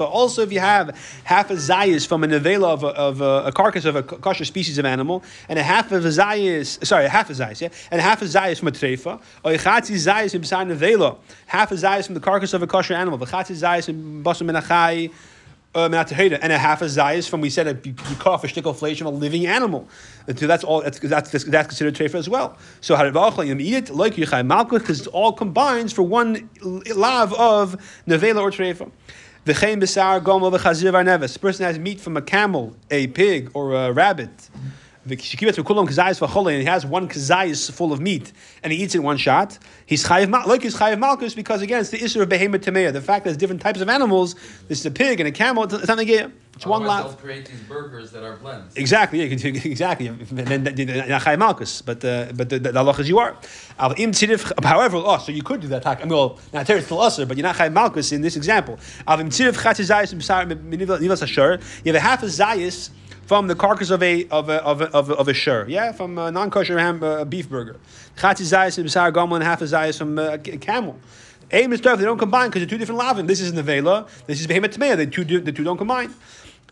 Also, 0.00 0.42
if 0.42 0.52
you 0.52 0.60
have 0.60 1.20
half 1.24 1.50
a 1.50 1.54
zayis 1.54 2.06
from 2.06 2.24
a 2.24 2.26
nevela 2.26 2.64
of, 2.64 2.84
a, 2.84 2.88
of 2.88 3.20
a, 3.20 3.44
a 3.46 3.52
carcass 3.52 3.84
of 3.84 3.96
a 3.96 4.02
kosher 4.02 4.44
species 4.44 4.78
of 4.78 4.84
animal, 4.84 5.22
and 5.48 5.58
a 5.58 5.62
half 5.62 5.92
of 5.92 6.04
a 6.04 6.08
zayis, 6.08 6.84
sorry, 6.86 7.04
a 7.04 7.08
half 7.08 7.30
a 7.30 7.32
zayis, 7.32 7.60
yeah, 7.60 7.68
and 7.90 8.00
half 8.00 8.22
a 8.22 8.24
zayis 8.24 8.58
from 8.58 8.68
a 8.68 8.72
treifa, 8.72 9.20
or 9.44 9.52
a 9.52 9.56
zayis 9.56 10.34
in 10.34 10.42
nevela, 10.42 11.18
half 11.46 11.70
a 11.72 11.74
zayis 11.74 12.06
from 12.06 12.14
the 12.14 12.20
carcass 12.20 12.54
of 12.54 12.62
a 12.62 12.66
kosher 12.66 12.94
animal, 12.94 13.18
v'chatzi 13.18 13.54
zayis 13.54 13.88
in 13.88 14.22
basum 14.22 14.50
menachai, 14.50 15.10
uh, 15.74 15.88
and 15.90 16.52
a 16.52 16.58
half 16.58 16.82
a 16.82 16.84
zayis 16.84 17.28
from 17.28 17.40
we 17.40 17.48
said 17.48 17.66
a, 17.66 17.88
you, 17.88 17.94
cut 17.94 18.26
off 18.26 18.44
a 18.44 18.46
shtickle 18.46 18.76
flesh 18.76 18.98
from 18.98 19.06
a 19.06 19.10
living 19.10 19.46
animal. 19.46 19.88
And 20.26 20.38
so 20.38 20.46
that's 20.46 20.64
all. 20.64 20.82
That's 20.82 20.98
that's, 20.98 21.30
that's 21.30 21.68
considered 21.68 21.94
treifa 21.94 22.16
as 22.16 22.28
well. 22.28 22.58
So 22.80 22.96
did 22.96 23.14
you 23.46 23.56
eat 23.58 23.74
it 23.74 23.90
like 23.90 24.14
yichai 24.14 24.46
malchus 24.46 24.82
because 24.82 25.00
it 25.02 25.06
all 25.08 25.32
combines 25.32 25.92
for 25.92 26.02
one 26.02 26.50
lav 26.62 27.32
of 27.34 27.76
nevela 28.06 28.42
or 28.42 28.50
treifa. 28.50 28.90
V'chein 29.46 29.80
b'sar 29.80 30.22
gomel 30.22 30.52
v'chazir 30.56 30.92
v'arneves. 30.92 31.32
The 31.32 31.38
person 31.38 31.64
has 31.64 31.78
meat 31.78 32.00
from 32.00 32.16
a 32.16 32.22
camel, 32.22 32.76
a 32.90 33.06
pig, 33.08 33.50
or 33.54 33.74
a 33.74 33.92
rabbit. 33.92 34.50
And 35.04 35.20
he 35.20 36.64
has 36.64 36.86
one 36.86 37.08
kazayis 37.08 37.72
full 37.72 37.92
of 37.92 38.00
meat, 38.00 38.32
and 38.62 38.72
he 38.72 38.82
eats 38.82 38.94
it 38.94 38.98
in 38.98 39.04
one 39.04 39.16
shot. 39.16 39.58
He's 39.84 40.04
chayiv 40.04 40.30
like 40.46 40.62
he's 40.62 40.76
chayiv 40.76 41.00
malchus 41.00 41.34
because 41.34 41.60
again 41.60 41.80
it's 41.80 41.90
the 41.90 42.02
issue 42.02 42.22
of 42.22 42.28
behemoth 42.28 42.60
tamea. 42.60 42.92
The 42.92 43.00
fact 43.00 43.24
that 43.24 43.30
there's 43.30 43.36
different 43.36 43.62
types 43.62 43.80
of 43.80 43.88
animals. 43.88 44.36
This 44.68 44.78
is 44.78 44.86
a 44.86 44.92
pig 44.92 45.18
and 45.18 45.28
a 45.28 45.32
camel. 45.32 45.64
It's 45.64 45.88
not 45.88 45.98
like 45.98 46.08
it's 46.08 46.66
one 46.66 46.84
lot. 46.84 47.02
they'll 47.02 47.14
create 47.14 47.46
these 47.46 47.60
burgers 47.62 48.12
that 48.12 48.22
are 48.22 48.36
blends. 48.36 48.76
Exactly, 48.76 49.18
yeah, 49.18 49.24
you 49.24 49.36
can 49.36 49.56
exactly. 49.72 50.08
Then 50.08 50.62
not 50.62 50.74
chayiv 50.74 51.38
malchus, 51.38 51.82
but 51.82 52.04
uh, 52.04 52.30
but 52.36 52.48
the, 52.48 52.60
the, 52.60 52.70
the 52.70 52.84
halach 52.84 53.00
is 53.00 53.08
you 53.08 53.18
are. 53.18 53.36
Al 53.80 53.92
im 53.92 54.12
tzirif- 54.12 54.64
However, 54.64 54.98
oh, 54.98 55.18
so 55.18 55.32
you 55.32 55.42
could 55.42 55.62
do 55.62 55.68
that. 55.68 55.84
I 55.84 55.96
mean, 55.96 56.10
well, 56.10 56.38
it's 56.52 56.84
still 56.86 57.00
usher, 57.00 57.26
but 57.26 57.36
you're 57.36 57.42
not 57.42 57.56
chayiv 57.56 57.72
malchus 57.72 58.12
in 58.12 58.20
this 58.20 58.36
example. 58.36 58.78
Al 59.08 59.18
im 59.18 59.30
tzirif 59.30 59.54
chatzis 59.54 59.90
zayis 59.90 60.14
b'sar 60.14 60.46
nivas 60.46 61.22
ashur. 61.24 61.58
You 61.84 61.92
have 61.92 61.96
a 61.96 62.00
half 62.00 62.22
a 62.22 62.26
zayis 62.26 62.90
from 63.32 63.46
the 63.46 63.54
carcass 63.54 63.88
of 63.88 64.02
a 64.02 64.28
of 64.28 64.50
a 64.50 64.62
of 64.62 64.82
a, 64.82 64.90
of 64.90 65.08
a, 65.08 65.14
of 65.14 65.26
a 65.26 65.32
shur, 65.32 65.64
yeah, 65.66 65.90
from 65.90 66.18
a 66.18 66.30
non-kosher 66.30 66.78
ham 66.78 67.02
uh, 67.02 67.24
beef 67.24 67.48
burger. 67.48 67.76
Chatzis 68.18 68.52
zayis 68.52 68.76
b'sar 68.84 69.10
gomel 69.10 69.36
and 69.36 69.42
half 69.42 69.62
a 69.62 69.64
zayis 69.64 69.96
from 69.96 70.18
uh, 70.18 70.32
a 70.32 70.38
camel. 70.38 70.98
Aim 71.50 71.72
and 71.72 71.80
stuff 71.80 71.98
they 71.98 72.04
don't 72.04 72.18
combine 72.18 72.50
because 72.50 72.60
they're 72.60 72.68
two 72.68 72.76
different 72.76 73.00
lavim. 73.00 73.26
This 73.26 73.40
is 73.40 73.54
nevela. 73.54 74.06
This 74.26 74.38
is 74.38 74.46
behemoth 74.46 74.76
tamei. 74.76 74.98
The 74.98 75.06
two 75.06 75.24
the 75.24 75.50
two 75.50 75.64
don't 75.64 75.78
combine. 75.78 76.12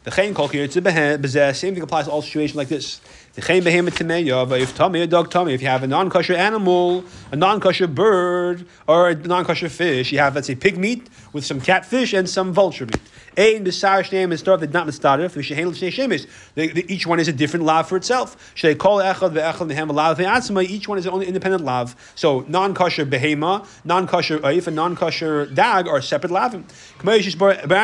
The 0.02 0.10
chain 0.10 0.32
kol. 0.32 0.48
Same 0.48 1.74
thing 1.74 1.82
applies 1.82 2.06
to 2.06 2.10
all 2.10 2.22
situations 2.22 2.56
like 2.56 2.68
this. 2.68 3.02
The 3.34 3.42
chain 3.42 3.62
behemoth 3.62 3.98
tameya, 3.98 4.58
if 4.58 4.74
tummy 4.74 5.02
a 5.02 5.06
dog 5.06 5.30
tummy, 5.30 5.52
if 5.52 5.60
you 5.60 5.68
have 5.68 5.82
a 5.82 5.86
non-kosher 5.86 6.32
animal, 6.32 7.04
a 7.30 7.36
non-kosher 7.36 7.86
bird, 7.86 8.66
or 8.88 9.10
a 9.10 9.14
non-kosher 9.14 9.68
fish, 9.68 10.10
you 10.10 10.18
have 10.18 10.34
let's 10.34 10.46
say 10.46 10.54
pig 10.54 10.78
meat 10.78 11.10
with 11.34 11.44
some 11.44 11.60
catfish 11.60 12.14
and 12.14 12.30
some 12.30 12.54
vulture 12.54 12.86
meat. 12.86 13.00
Ein 13.36 13.62
b'sar 13.62 14.02
shneim 14.02 14.32
is 14.32 14.40
starved, 14.40 14.72
not 14.72 14.86
mistarif. 14.86 15.34
V'shehein 15.34 15.66
l'shnei 15.66 16.26
the- 16.54 16.92
Each 16.92 17.06
one 17.06 17.20
is 17.20 17.28
a 17.28 17.32
different 17.34 17.66
lav 17.66 17.86
for 17.86 17.98
itself. 17.98 18.54
Shnei 18.56 18.78
kol 18.78 19.00
echad 19.00 19.34
ve'echad 19.34 19.70
mehem 19.70 19.92
lav 19.92 20.16
ve'atzma. 20.16 20.64
Each 20.64 20.88
one 20.88 20.96
is 20.96 21.04
an 21.04 21.12
only 21.12 21.26
independent 21.26 21.62
lav. 21.62 21.94
So 22.14 22.46
non-kosher 22.48 23.04
behema, 23.04 23.66
non-kosher 23.84 24.38
oif, 24.38 24.66
and 24.66 24.76
non-kosher 24.76 25.44
dag 25.44 25.86
are 25.86 26.00
separate 26.00 26.32
lavim. 26.32 26.64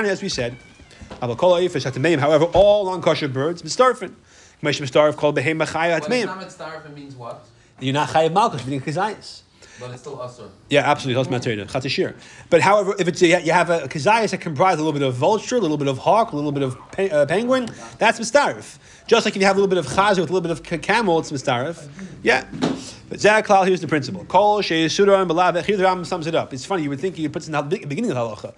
As 0.06 0.22
we 0.22 0.30
said. 0.30 0.56
However, 1.20 2.44
all 2.54 2.86
non-kosher 2.86 3.28
birds, 3.28 3.62
mistarfin. 3.62 4.14
K'mayishish 4.62 4.80
mistarf 4.82 5.16
called 5.16 5.36
behema 5.36 5.66
chaya 5.66 6.00
When 6.08 6.12
it's 6.42 6.56
atmeim. 6.56 6.86
it 6.86 6.94
means 6.94 7.14
what? 7.14 7.44
You're 7.80 7.92
not 7.94 8.08
chayav 8.08 8.32
malchus, 8.32 8.64
meaning. 8.66 8.82
But 9.78 9.90
it's 9.90 10.00
still 10.00 10.20
usher. 10.22 10.48
Yeah, 10.70 10.90
absolutely. 10.90 11.22
That's 11.22 11.46
matzah 11.46 11.66
chatzishir. 11.66 12.14
But 12.48 12.62
however, 12.62 12.94
if 12.98 13.08
it's 13.08 13.20
a, 13.20 13.42
you 13.42 13.52
have 13.52 13.68
a 13.68 13.80
kazayas 13.80 14.30
that 14.30 14.40
comprises 14.40 14.80
a 14.80 14.82
little 14.82 14.98
bit 14.98 15.06
of 15.06 15.14
vulture, 15.14 15.56
a 15.56 15.60
little 15.60 15.76
bit 15.76 15.88
of 15.88 15.98
hawk, 15.98 16.32
a 16.32 16.36
little 16.36 16.52
bit 16.52 16.62
of 16.62 16.78
pe- 16.92 17.10
uh, 17.10 17.26
penguin, 17.26 17.68
that's 17.98 18.18
mistarif. 18.18 18.78
Just 19.06 19.26
like 19.26 19.36
if 19.36 19.40
you 19.42 19.46
have 19.46 19.56
a 19.56 19.60
little 19.60 19.68
bit 19.68 19.76
of 19.78 19.86
chazer 19.86 20.20
with 20.20 20.30
a 20.30 20.32
little 20.32 20.40
bit 20.40 20.50
of 20.50 20.62
ca- 20.62 20.78
camel, 20.78 21.18
it's 21.18 21.30
mistarif. 21.30 21.86
Yeah. 22.22 22.46
But 23.08 23.18
Zaklal, 23.18 23.66
here's 23.66 23.82
the 23.82 23.86
principle. 23.86 24.24
Kol 24.24 24.62
she'yisura 24.62 25.20
and 25.20 25.30
belav. 25.30 25.62
Here 25.64 25.76
the 25.76 25.84
Rambam 25.84 26.06
sums 26.06 26.26
it 26.26 26.34
up. 26.34 26.54
It's 26.54 26.64
funny. 26.64 26.82
You 26.82 26.88
would 26.90 26.98
think 26.98 27.14
he 27.16 27.28
puts 27.28 27.46
in 27.46 27.52
the 27.52 27.62
beginning 27.62 28.10
of 28.10 28.16
the 28.16 28.48
halacha. 28.48 28.54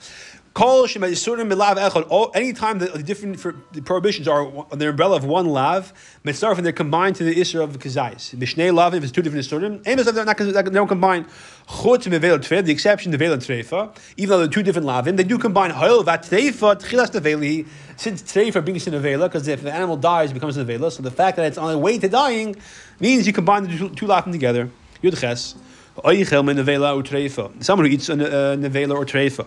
Kol 0.59 0.83
and 0.83 0.91
echad. 0.91 2.31
Anytime 2.35 2.81
the, 2.81 2.87
the 2.87 3.03
different 3.05 3.39
for, 3.39 3.55
the 3.71 3.81
prohibitions 3.81 4.27
are 4.27 4.45
on 4.45 4.77
the 4.77 4.89
umbrella 4.89 5.15
of 5.15 5.25
one 5.25 5.47
lav, 5.47 5.93
mitzarif 6.25 6.57
and 6.57 6.67
they're 6.67 6.73
combined 6.73 7.15
to 7.15 7.23
the 7.23 7.33
isra 7.37 7.63
of 7.63 7.79
kazayas. 7.79 8.35
Mishnei 8.35 8.75
lav 8.75 8.93
if 8.93 9.05
it's 9.05 9.13
two 9.13 9.23
different 9.23 9.47
isurim. 9.47 9.85
They're 9.85 10.25
not 10.25 10.37
they 10.37 10.71
don't 10.73 10.89
combine. 10.89 11.27
Chut 11.69 12.01
mevel 12.07 12.39
treifa. 12.39 12.65
The 12.65 12.73
exception 12.73 13.13
the 13.13 13.19
veil 13.19 13.35
and 13.35 13.41
treifa. 13.41 13.97
Even 14.17 14.31
though 14.31 14.39
they're 14.39 14.49
two 14.49 14.65
different 14.65 14.89
lavim, 14.89 15.17
they 15.17 15.23
do 15.23 15.39
combine 15.39 15.71
hoil 15.71 16.03
vat 16.03 16.25
treifa 16.25 16.75
tchilas 16.75 17.13
teveli. 17.13 17.65
Since 17.97 18.23
treifa 18.23 18.65
brings 18.65 18.85
in 18.89 18.95
a 18.95 18.99
vela, 18.99 19.29
because 19.29 19.47
if 19.47 19.63
the 19.63 19.73
animal 19.73 19.97
dies, 19.97 20.33
it 20.33 20.35
becomes 20.35 20.57
a 20.57 20.65
vela. 20.65 20.91
So 20.91 21.05
the 21.05 21.13
fact 21.13 21.37
that 21.37 21.47
it's 21.47 21.59
on 21.59 21.71
the 21.71 21.79
way 21.79 22.01
to 22.01 22.09
dying 22.09 22.57
means 22.99 23.29
you 23.29 23.33
combine 23.33 23.63
the 23.63 23.79
two, 23.79 23.91
two 23.91 24.07
lavim 24.07 24.33
together. 24.33 24.69
Yud 25.05 25.21
ches. 25.21 25.55
Or 26.05 26.13
treifa. 26.13 27.63
Someone 27.63 27.87
who 27.87 27.93
eats 27.93 28.09
a 28.09 28.13
uh, 28.13 28.57
nevela 28.57 28.95
or 28.95 29.05
treifa. 29.05 29.47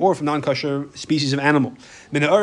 Or 0.00 0.14
from 0.14 0.26
non-kosher 0.26 0.88
species 0.94 1.32
of 1.32 1.40
animal. 1.40 1.74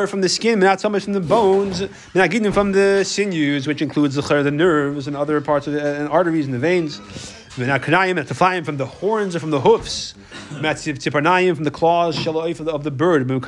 From 0.08 0.20
the 0.20 0.28
skin, 0.28 0.58
not 0.58 0.80
so 0.80 0.88
much 0.88 1.04
from 1.04 1.14
the 1.14 1.20
bones. 1.20 1.80
Min 1.80 1.90
ha'gidnim 2.14 2.52
from 2.52 2.72
the 2.72 3.04
sinews, 3.04 3.66
which 3.66 3.80
includes 3.80 4.14
the 4.16 4.50
nerves 4.50 5.06
and 5.06 5.16
other 5.16 5.40
parts 5.40 5.66
of 5.66 5.72
the 5.72 6.00
and 6.00 6.08
arteries 6.08 6.44
and 6.44 6.54
the 6.54 6.58
veins. 6.58 7.00
From 7.58 7.66
the 7.66 8.86
horns 8.86 9.34
or 9.34 9.40
from 9.40 9.50
the 9.50 9.60
hoofs. 9.60 10.14
From 10.48 10.62
the 10.62 11.70
claws, 11.72 12.26
of 12.26 12.84
the, 12.84 12.90
bird. 12.90 13.26
From 13.26 13.40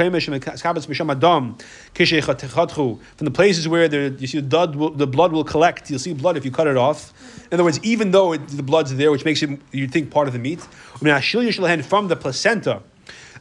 the 3.25 3.31
places 3.33 3.69
where 3.69 3.85
you 3.95 4.27
see 4.27 4.41
the 4.41 5.07
blood 5.07 5.33
will 5.33 5.45
collect. 5.45 5.91
You'll 5.91 6.01
see 6.01 6.13
blood 6.15 6.37
if 6.37 6.45
you 6.45 6.51
cut 6.51 6.67
it 6.67 6.77
off. 6.77 7.13
In 7.51 7.57
other 7.57 7.65
words, 7.65 7.81
even 7.83 8.13
though 8.13 8.33
it, 8.33 8.47
the 8.49 8.63
blood's 8.63 8.95
there, 8.95 9.11
which 9.11 9.25
makes 9.25 9.43
it 9.43 9.51
you 9.73 9.89
think 9.89 10.11
part 10.11 10.29
of 10.29 10.33
the 10.33 10.39
meat, 10.39 10.61
I 10.95 11.05
mean, 11.05 11.15
Ashilya 11.15 11.85
from 11.85 12.09
the 12.09 12.17
placenta. 12.17 12.83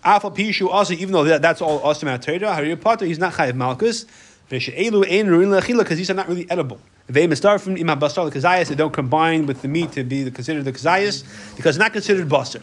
Alpha 0.03 0.31
pishu 0.31 0.67
also, 0.67 0.93
even 0.93 1.11
though 1.11 1.25
that, 1.25 1.41
that's 1.41 1.61
all 1.61 1.79
Torah, 1.79 1.93
harei 1.93 2.75
patur, 2.75 3.05
he's 3.05 3.19
not 3.19 3.33
chayiv 3.33 3.55
malchus. 3.55 4.05
Because 4.49 5.97
these 5.97 6.09
are 6.09 6.13
not 6.15 6.27
really 6.27 6.49
edible. 6.49 6.79
They 7.07 7.33
start 7.35 7.61
from 7.61 7.75
imam 7.75 7.99
basar 7.99 8.31
the 8.31 8.39
kazayas. 8.39 8.67
They 8.67 8.75
don't 8.75 8.93
combine 8.93 9.45
with 9.45 9.61
the 9.61 9.67
meat 9.67 9.91
to 9.93 10.03
be 10.03 10.29
considered 10.31 10.65
the 10.65 10.71
kazayas 10.71 11.23
because 11.55 11.75
it's 11.75 11.79
not 11.79 11.93
considered 11.93 12.27
basar. 12.27 12.61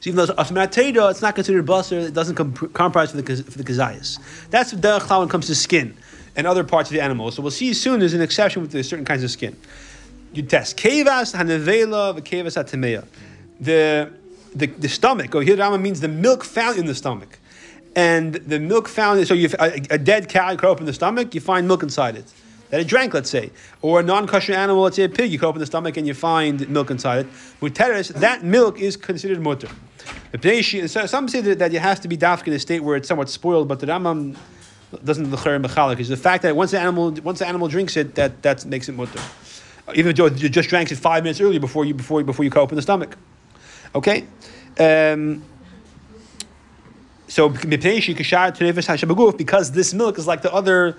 So 0.00 0.10
even 0.10 0.16
though 0.16 0.24
it's 0.24 0.78
it's 0.78 1.22
not 1.22 1.34
considered 1.34 1.66
basar. 1.66 2.06
It 2.06 2.14
doesn't 2.14 2.36
comp- 2.36 2.72
comprise 2.72 3.10
for 3.10 3.20
the 3.20 3.42
for 3.42 3.58
the 3.58 3.64
kazayas. 3.64 4.18
That's 4.50 4.70
the 4.70 4.76
derech 4.76 5.08
when 5.18 5.28
it 5.28 5.30
comes 5.30 5.46
to 5.46 5.54
skin 5.54 5.96
and 6.36 6.46
other 6.46 6.62
parts 6.62 6.90
of 6.90 6.94
the 6.94 7.00
animal. 7.00 7.30
So 7.30 7.42
we'll 7.42 7.50
see 7.50 7.72
soon. 7.74 8.00
There's 8.00 8.14
an 8.14 8.20
exception 8.20 8.62
with 8.62 8.72
certain 8.84 9.04
kinds 9.04 9.24
of 9.24 9.30
skin. 9.30 9.56
You 10.32 10.42
test 10.42 10.76
kevas 10.76 11.34
hanevela 11.34 12.18
v'kevas 12.18 12.56
atameya. 12.62 13.04
The 13.60 14.12
the, 14.54 14.66
the 14.66 14.88
stomach, 14.88 15.34
or 15.34 15.42
here 15.42 15.56
Rama 15.56 15.78
means 15.78 16.00
the 16.00 16.08
milk 16.08 16.42
found 16.42 16.78
in 16.78 16.86
the 16.86 16.94
stomach. 16.94 17.38
And 17.94 18.34
the 18.34 18.58
milk 18.58 18.88
found, 18.88 19.26
so 19.26 19.34
you 19.34 19.50
a, 19.58 19.80
a 19.90 19.98
dead 19.98 20.28
cow, 20.28 20.50
you 20.50 20.56
cut 20.56 20.68
open 20.68 20.86
the 20.86 20.92
stomach, 20.92 21.34
you 21.34 21.40
find 21.40 21.66
milk 21.66 21.82
inside 21.82 22.16
it. 22.16 22.24
That 22.70 22.80
it 22.80 22.88
drank, 22.88 23.14
let's 23.14 23.30
say. 23.30 23.50
Or 23.80 24.00
a 24.00 24.02
non-kosher 24.02 24.52
animal, 24.52 24.82
let's 24.82 24.96
say 24.96 25.04
a 25.04 25.08
pig, 25.08 25.30
you 25.30 25.38
cut 25.38 25.48
open 25.48 25.60
the 25.60 25.66
stomach 25.66 25.96
and 25.96 26.06
you 26.06 26.14
find 26.14 26.68
milk 26.68 26.90
inside 26.90 27.26
it. 27.26 27.32
Muteris, 27.60 28.08
that 28.14 28.44
milk 28.44 28.78
is 28.80 28.96
considered 28.96 29.40
mutter. 29.40 29.68
Some 30.38 31.28
say 31.28 31.40
that, 31.40 31.58
that 31.58 31.72
it 31.72 31.80
has 31.80 32.00
to 32.00 32.08
be 32.08 32.16
dafk 32.16 32.46
in 32.46 32.52
a 32.52 32.58
state 32.58 32.80
where 32.80 32.96
it's 32.96 33.08
somewhat 33.08 33.30
spoiled, 33.30 33.68
but 33.68 33.80
the 33.80 33.86
Rambam 33.86 34.36
doesn't 35.04 35.30
l'cher 35.30 35.58
mechalik. 35.58 35.98
Is 35.98 36.08
the 36.08 36.16
fact 36.16 36.42
that 36.42 36.54
once 36.56 36.72
the 36.72 36.80
animal 36.80 37.12
once 37.12 37.38
the 37.38 37.46
animal 37.46 37.68
drinks 37.68 37.96
it, 37.96 38.14
that 38.16 38.42
that 38.42 38.64
makes 38.66 38.88
it 38.88 38.92
mutter. 38.92 39.20
Even 39.94 40.14
though 40.14 40.26
you 40.26 40.48
just 40.48 40.68
drank 40.68 40.90
it 40.90 40.96
five 40.96 41.22
minutes 41.22 41.40
earlier 41.40 41.60
before 41.60 41.84
you 41.84 41.94
before 41.94 42.22
before 42.24 42.44
you 42.44 42.50
cut 42.50 42.60
open 42.60 42.76
the 42.76 42.82
stomach. 42.82 43.16
Okay. 43.94 44.26
Um, 44.78 45.44
so 47.28 47.48
because 47.48 47.70
this 49.72 49.94
milk 49.94 50.18
is 50.18 50.26
like 50.26 50.42
the 50.42 50.52
other 50.52 50.96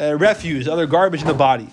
uh, 0.00 0.16
refuse, 0.16 0.68
other 0.68 0.86
garbage 0.86 1.22
in 1.22 1.28
the 1.28 1.34
body. 1.34 1.68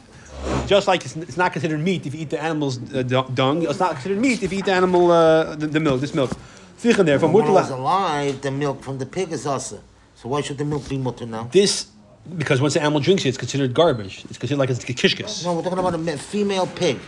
Just 0.66 0.88
like 0.88 1.06
it's, 1.06 1.16
it's 1.16 1.38
not 1.38 1.52
considered 1.52 1.80
meat 1.80 2.06
if 2.06 2.16
you 2.16 2.22
eat 2.22 2.30
the 2.30 2.42
animal's 2.42 2.80
uh, 2.94 3.04
dung, 3.04 3.64
it's 3.64 3.80
not 3.80 3.94
considered 3.94 4.20
meat 4.20 4.42
if 4.42 4.52
you 4.52 4.60
eat 4.60 4.66
the 4.66 4.74
animal, 4.74 5.12
uh, 5.12 5.56
the, 5.56 5.68
the 5.68 5.80
milk, 5.80 6.02
this 6.02 6.16
milk. 6.16 6.32
From 6.78 7.32
When 7.32 7.52
was 7.52 7.70
alive, 7.70 8.42
the 8.42 8.50
milk 8.50 8.82
from 8.82 8.98
the 8.98 9.06
pig 9.06 9.32
is 9.32 9.46
also. 9.46 9.82
So 10.16 10.30
why 10.30 10.42
should 10.42 10.58
the 10.58 10.66
milk 10.66 10.90
be 10.90 10.98
mutter 10.98 11.28
now? 11.28 11.48
This, 11.52 11.92
because 12.38 12.62
once 12.62 12.74
the 12.76 12.82
animal 12.82 13.00
drinks 13.00 13.26
it, 13.26 13.30
it's 13.30 13.38
considered 13.38 13.74
garbage. 13.74 14.24
It's 14.30 14.38
considered 14.38 14.60
like 14.60 14.70
it's 14.70 14.84
kishkas. 14.86 15.44
No, 15.44 15.54
we're 15.56 15.64
talking 15.64 15.80
about 15.80 15.96
a 15.96 16.18
female 16.18 16.68
pig. 16.68 17.00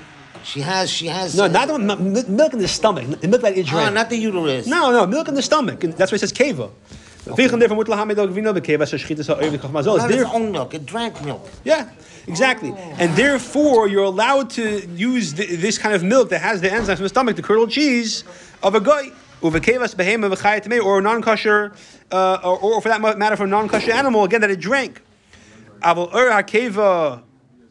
She 0.44 0.60
has, 0.60 0.90
she 0.90 1.08
has. 1.08 1.36
No, 1.38 1.46
uh, 1.46 1.48
not 1.48 1.68
the 1.68 1.74
one- 1.74 2.36
milk 2.36 2.54
in 2.54 2.60
the 2.60 2.68
stomach, 2.68 3.22
the 3.22 3.28
milk 3.28 3.42
that 3.44 3.58
it 3.58 3.66
Ah, 3.68 3.72
drank. 3.72 3.94
not 3.94 4.10
the 4.10 4.18
uterus. 4.18 4.68
No, 4.68 4.92
no, 4.92 5.06
milk 5.08 5.28
in 5.30 5.36
the 5.36 5.42
stomach. 5.42 5.84
And 5.84 5.94
that's 5.94 6.12
why 6.12 6.18
it 6.18 6.20
says 6.20 6.34
keva. 6.34 6.70
Fichen 7.26 7.58
there, 7.60 7.70
from 7.70 7.78
mutla 7.78 7.96
hamidog 7.96 8.32
vino 8.32 8.52
bekeva, 8.52 8.86
so 8.86 8.98
shchitas 8.98 9.28
ha'oiv 9.28 9.58
v'chachmazol. 9.58 9.98
Not 10.00 10.12
It's 10.12 10.22
its 10.24 10.30
own 10.32 10.52
milk. 10.52 10.74
It 10.74 10.86
drank 10.86 11.24
milk. 11.24 11.48
Yeah, 11.64 11.88
exactly. 12.28 12.74
And 13.00 13.16
therefore, 13.16 13.88
you're 13.88 14.04
allowed 14.04 14.50
to 14.52 14.86
use 14.88 15.32
th- 15.32 15.62
this 15.62 15.78
kind 15.78 15.96
of 15.96 16.04
milk 16.04 16.28
that 16.30 16.40
has 16.40 16.60
the 16.60 16.68
enzymes 16.68 16.96
from 16.98 17.04
the 17.04 17.10
stomach, 17.10 17.38
the 17.38 17.42
curdled 17.42 17.72
cheese 17.72 18.26
of 18.62 18.76
a 18.76 18.82
guy, 18.82 19.12
uvekevas 19.44 19.96
behema 19.96 20.84
or 20.84 21.00
a 21.00 21.02
non-kosher, 21.02 21.74
uh, 22.12 22.40
or, 22.44 22.58
or 22.60 22.82
for 22.82 22.90
that 22.90 23.02
matter, 23.18 23.36
for 23.36 23.44
a 23.44 23.48
non-kosher 23.48 23.92
animal, 23.92 24.24
again, 24.24 24.42
that 24.42 24.50
it 24.50 24.60
drank. 24.60 25.02
Aval 25.82 26.14
ur 26.14 26.32
hakeva, 26.32 27.22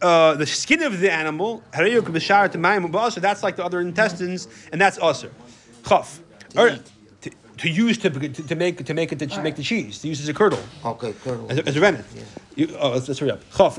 uh, 0.03 0.35
the 0.35 0.47
skin 0.47 0.83
of 0.83 1.01
the 1.01 1.11
animal, 1.11 1.63
harayuk 1.73 2.03
b'shar 2.03 2.53
t'mayim, 2.53 2.93
but 2.93 2.99
also 2.99 3.21
that's 3.21 3.43
like 3.43 3.57
the 3.57 3.65
other 3.65 3.81
intestines, 3.81 4.47
and 4.71 4.81
that's 4.81 4.99
usher. 4.99 5.33
Chaf. 5.89 6.21
Ur- 6.57 6.79
t- 7.23 7.33
to 7.57 7.69
use 7.69 7.97
to, 7.99 8.11
to, 8.11 8.29
to 8.29 8.55
make 8.55 8.85
to 8.85 8.95
make 8.95 9.13
it 9.13 9.19
to 9.19 9.43
make 9.43 9.57
the 9.57 9.63
cheese. 9.63 10.01
To 10.01 10.09
use 10.09 10.21
as 10.21 10.29
a 10.29 10.35
curdle. 10.35 10.63
Okay, 10.85 11.15
Colonel. 11.25 11.51
As 11.51 11.59
a, 11.59 11.67
as 11.69 11.77
a 11.77 11.81
rennet. 11.81 12.05
You, 12.55 12.77
oh, 12.79 12.91
let's, 12.91 13.09
let's 13.09 13.19
hurry 13.19 13.31
up. 13.31 13.41
Chaf. 13.57 13.79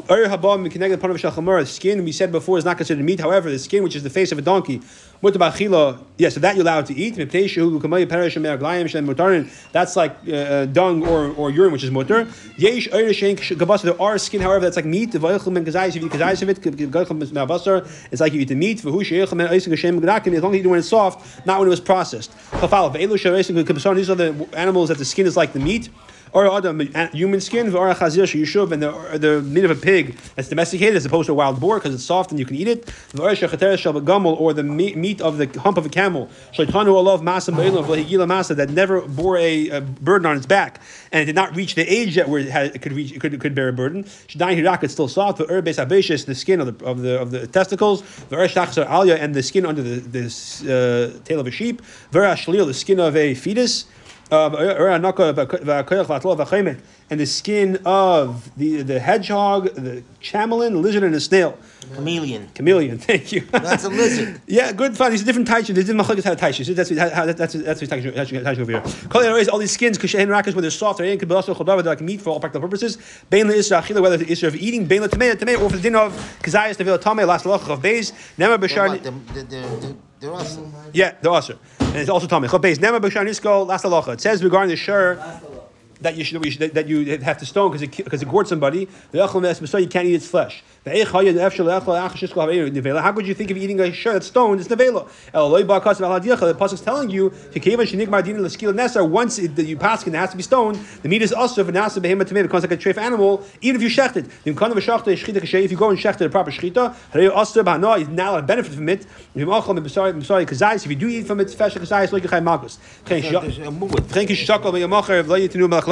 Skin 1.68 2.04
we 2.04 2.12
said 2.12 2.32
before 2.32 2.58
is 2.58 2.66
not 2.66 2.78
considered 2.78 3.04
meat. 3.04 3.20
However, 3.20 3.52
the 3.52 3.60
skin, 3.60 3.84
which 3.84 3.96
is 3.96 4.02
the 4.02 4.10
face 4.10 4.32
of 4.32 4.40
a 4.40 4.42
donkey, 4.42 4.82
mutar 5.22 5.38
b'achila. 5.38 6.00
Yes, 6.18 6.34
so 6.34 6.40
that 6.40 6.56
you're 6.56 6.64
allowed 6.64 6.88
to 6.88 6.96
eat. 6.96 7.16
That's 9.72 9.96
like 9.96 10.18
uh, 10.28 10.66
dung 10.66 11.08
or, 11.08 11.34
or 11.36 11.52
urine, 11.52 11.72
which 11.72 11.84
is 11.84 11.92
mutar. 11.92 12.28
Yesh. 12.58 12.88
There 13.84 14.02
are 14.02 14.18
skin, 14.18 14.42
however, 14.42 14.66
that's 14.66 14.76
like 14.76 14.86
meat. 14.86 15.14
It's 15.14 15.24
like 18.22 18.34
you 18.34 18.42
eat 18.42 18.48
the 18.48 18.56
meat. 18.56 18.80
As 18.80 18.86
long 18.86 19.02
as 19.02 19.12
you 19.12 19.22
it 19.22 20.68
when 20.68 20.80
it's 20.80 20.90
soft, 20.90 21.46
not 21.46 21.60
when 21.60 21.68
it 21.68 21.72
was 21.72 21.80
processed. 21.80 22.32
These 22.52 24.10
are 24.10 24.16
the 24.16 24.48
animals 24.54 24.90
that 24.90 24.98
the 24.98 25.06
skin 25.06 25.28
is 25.28 25.38
like 25.38 25.54
the 25.54 25.60
meat 25.60 25.90
or 26.34 26.48
other 26.48 26.74
human 27.14 27.40
skin, 27.40 27.74
or 27.76 27.90
a 27.90 27.96
chazir 27.96 28.24
yishuv, 28.24 28.72
and 28.72 28.82
the 28.82 29.18
the 29.18 29.42
meat 29.42 29.64
of 29.64 29.72
a 29.72 29.76
pig 29.76 30.16
that's 30.36 30.50
domesticated 30.50 30.96
as 30.96 31.06
opposed 31.06 31.28
to 31.28 31.32
a 31.32 31.36
wild 31.36 31.60
boar 31.60 31.80
because 31.80 31.94
it's 31.94 32.04
soft 32.04 32.32
and 32.32 32.40
you 32.40 32.46
can 32.46 32.56
eat 32.56 32.68
it. 32.68 32.92
Or 33.18 34.54
the 34.54 34.64
meat, 34.64 35.22
of 35.22 35.38
the 35.38 35.48
hump 35.60 35.78
of 35.78 35.86
a 35.86 35.90
camel, 35.90 36.30
that 36.58 38.70
never 38.70 39.02
bore 39.02 39.38
a, 39.38 39.70
a 39.70 39.82
burden 39.82 40.26
on 40.26 40.38
its 40.38 40.46
back 40.46 40.82
and 41.14 41.22
it 41.22 41.26
did 41.26 41.36
not 41.36 41.56
reach 41.56 41.76
the 41.76 41.84
age 41.84 42.16
that 42.16 42.28
where 42.28 42.42
it, 42.42 42.50
had, 42.50 42.76
it 42.76 42.82
could 42.82 42.92
reach, 42.92 43.12
it 43.12 43.22
could, 43.22 43.36
it 43.36 43.40
could 43.40 43.54
bear 43.54 43.70
a 43.70 43.74
burden. 43.74 44.00
It's 44.28 44.94
still 44.94 45.08
soft. 45.08 45.38
The 45.38 45.46
the 46.26 46.36
skin 46.36 46.60
of 46.60 46.80
the 46.80 46.86
of 46.86 47.02
the 47.02 47.22
of 47.22 47.32
the 47.32 47.48
testicles. 47.48 48.04
Alia, 48.32 49.18
and 49.18 49.36
the 49.36 49.44
skin 49.44 49.66
under 49.66 49.84
the, 49.84 50.00
the 50.00 51.20
uh, 51.20 51.24
tail 51.24 51.40
of 51.40 51.48
a 51.48 51.52
sheep. 51.52 51.82
the 52.12 52.74
skin 52.74 53.00
of 53.00 53.16
a 53.16 53.36
fetus 53.36 53.86
and 57.10 57.20
the 57.20 57.26
skin 57.26 57.80
of 57.86 58.50
the, 58.58 58.82
the 58.82 59.00
hedgehog, 59.00 59.66
the 59.76 60.04
chameleon, 60.22 60.74
the 60.74 60.80
lizard, 60.80 61.04
and 61.04 61.14
the 61.14 61.20
snail. 61.20 61.58
Chameleon. 61.94 62.50
Chameleon, 62.56 62.98
thank 63.10 63.32
you. 63.32 63.42
That's 63.42 63.84
a 63.84 63.90
lizard. 63.90 64.42
yeah, 64.48 64.72
good, 64.72 64.98
fun. 64.98 65.12
These 65.12 65.22
are 65.22 65.26
different 65.26 65.48
types. 65.48 65.68
There's 65.68 65.86
different 65.86 66.08
machlokes 66.08 66.24
how 66.24 66.34
taishis. 66.34 66.74
That's 66.76 66.90
how, 67.14 67.26
that's 67.26 67.54
that's 67.54 67.82
taishis 67.82 68.60
over 68.60 68.72
here. 68.72 68.84
Kol 69.10 69.50
all 69.52 69.60
these 69.60 69.72
skins, 69.72 69.98
kushen 69.98 70.28
rakas, 70.28 70.56
when 70.56 70.62
they're 70.64 70.72
soft, 70.72 70.98
they're 70.98 71.08
in 71.08 71.20
could 71.20 71.30
be 71.30 71.36
also 71.36 71.54
they're 71.54 71.84
like 71.84 72.02
meat 72.02 72.22
for 72.22 72.32
all 72.32 72.40
practical 72.40 72.62
purposes. 72.62 72.98
Bein 73.30 73.48
le 73.48 73.54
isra 73.54 73.82
achila, 73.82 74.02
whether 74.02 74.18
the 74.18 74.26
isra 74.26 74.48
of 74.48 74.56
eating, 74.56 74.88
bein 74.88 75.02
le 75.02 75.10
tamei, 75.10 75.62
or 75.62 75.70
for 75.70 75.76
the 75.76 75.82
din 75.82 75.96
of 75.96 76.14
kazayas 76.42 76.80
nevil 76.80 76.98
tamei, 76.98 77.28
last 77.28 77.46
loch 77.46 77.70
of 77.70 77.82
beis, 77.82 78.12
never 78.38 78.58
b'shar. 78.58 79.98
They're 80.24 80.32
awesome. 80.32 80.74
Yeah, 80.94 81.16
they're 81.22 81.34
awesome. 81.34 81.60
And 81.94 82.02
it's 82.02 82.10
also 82.10 82.26
tamei. 82.26 82.48
Chol 82.48 82.60
beis, 82.60 82.80
never 82.80 83.00
b'shar 83.00 83.24
nisko, 83.24 83.68
last 83.68 83.86
loch. 83.86 84.08
It 84.08 84.20
says 84.20 84.44
regarding 84.44 84.70
the 84.70 84.76
shur 84.76 85.20
that 86.04 86.16
you 86.16 86.24
should, 86.24 86.42
that 86.42 86.88
you 86.88 87.18
have 87.20 87.38
to 87.40 87.46
stone 87.46 87.72
because 87.72 87.82
it 87.82 87.98
because 87.98 88.22
it 88.22 88.30
gored 88.30 88.48
somebody. 88.48 88.88
The 89.12 89.80
you 89.80 89.88
can't 89.88 90.06
eat 90.06 90.16
its 90.16 90.28
flesh. 90.28 90.64
How 90.86 90.92
could 90.92 91.26
you 93.26 93.34
think 93.34 93.52
of 93.52 93.58
eating 93.58 93.80
a 93.80 93.92
shirt 93.94 94.14
that's 94.14 94.28
stoned? 94.28 94.60
It's 94.60 94.70
nevela. 94.70 95.08
The 95.32 96.54
pasuk 96.60 96.74
is 96.74 96.82
telling 96.82 97.10
you 97.10 97.32
once 99.10 99.40
it, 99.40 99.58
you 99.60 99.78
pass 99.78 100.06
it 100.06 100.14
has 100.14 100.32
to 100.32 100.38
be 100.38 100.44
stoned. 100.44 100.76
The 101.02 101.10
meat 101.10 101.22
is 101.22 101.32
also 101.32 101.64
v'nasa 101.64 102.02
behema 102.02 102.26
tamei 102.26 102.44
becomes 102.44 102.64
like 102.64 102.72
a 102.74 102.78
treif 102.78 102.98
animal. 102.98 103.46
Even 103.62 103.82
if 103.82 103.84
you 103.84 103.90
shecht 103.90 104.18
it, 104.18 104.26
if 104.28 104.46
you 104.46 104.54
go 105.78 105.90
and 105.90 105.98
shecht 106.00 106.20
it 106.20 106.26
a 106.26 106.30
proper 106.30 106.52
shechita, 106.52 106.94
you 107.16 108.08
now 108.14 108.36
to 108.36 108.42
benefit 108.42 108.74
from 108.74 108.90
it. 108.90 109.06
If 109.36 110.88
you 110.88 110.96
do 110.96 111.08
eat 111.08 111.28
from 111.28 111.40
it, 111.40 111.50
special 111.50 111.82
kazayis 111.82 112.12
like 112.12 112.30
a 112.30 112.42
malchus. 112.42 112.78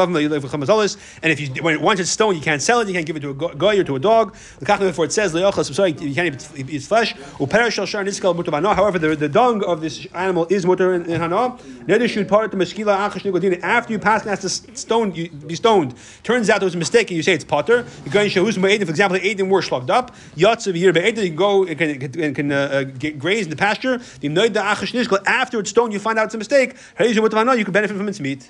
And 0.01 1.31
if 1.31 1.39
you 1.39 1.63
when 1.63 1.81
once 1.81 1.99
it's 1.99 2.09
stoned, 2.09 2.37
you 2.37 2.43
can't 2.43 2.61
sell 2.61 2.79
it. 2.81 2.87
You 2.87 2.93
can't 2.93 3.05
give 3.05 3.15
it 3.15 3.21
to 3.21 3.31
a 3.31 3.55
guy 3.55 3.75
or 3.77 3.83
to 3.83 3.95
a 3.95 3.99
dog. 3.99 4.35
Therefore, 4.59 5.05
it 5.05 5.13
says 5.13 5.35
"I'm 5.35 5.51
sorry, 5.63 5.91
you 5.91 6.15
can't 6.15 6.35
eat 6.57 6.69
its 6.69 6.87
flesh. 6.87 7.13
However, 7.39 8.99
the, 8.99 9.15
the 9.15 9.29
dung 9.29 9.63
of 9.63 9.81
this 9.81 10.05
animal 10.13 10.47
is 10.49 10.65
mutter 10.65 10.93
in 10.93 11.05
hana. 11.05 11.57
After 13.63 13.93
you 13.93 13.99
pass, 13.99 14.21
and 14.21 14.29
has 14.29 14.39
to 14.41 14.49
stone, 14.77 15.13
you 15.15 15.29
be 15.29 15.55
stoned. 15.55 15.95
Turns 16.23 16.49
out 16.49 16.59
there 16.59 16.65
was 16.65 16.75
a 16.75 16.77
mistake, 16.77 17.09
and 17.09 17.17
you 17.17 17.23
say 17.23 17.33
it's 17.33 17.45
patur. 17.45 17.85
You're 18.05 18.13
going 18.13 18.29
to 18.29 18.51
For 18.85 18.91
example, 18.91 19.19
the 19.19 19.43
were 19.43 19.61
slugged 19.61 19.89
up. 19.89 20.15
Yatzav 20.35 20.75
year 20.75 20.95
you 20.95 21.13
can 21.13 21.35
go 21.35 21.65
and 21.65 21.77
can, 21.77 22.33
can 22.33 22.51
uh, 22.51 22.83
get, 22.83 23.19
graze 23.19 23.45
in 23.45 23.49
the 23.49 23.55
pasture. 23.55 23.99
After 25.25 25.59
it's 25.59 25.69
stoned, 25.69 25.93
you 25.93 25.99
find 25.99 26.19
out 26.19 26.25
it's 26.25 26.35
a 26.35 26.37
mistake. 26.37 26.75
You 26.99 27.13
can 27.63 27.73
benefit 27.73 27.97
from 27.97 28.07
its 28.07 28.19
meat. 28.19 28.49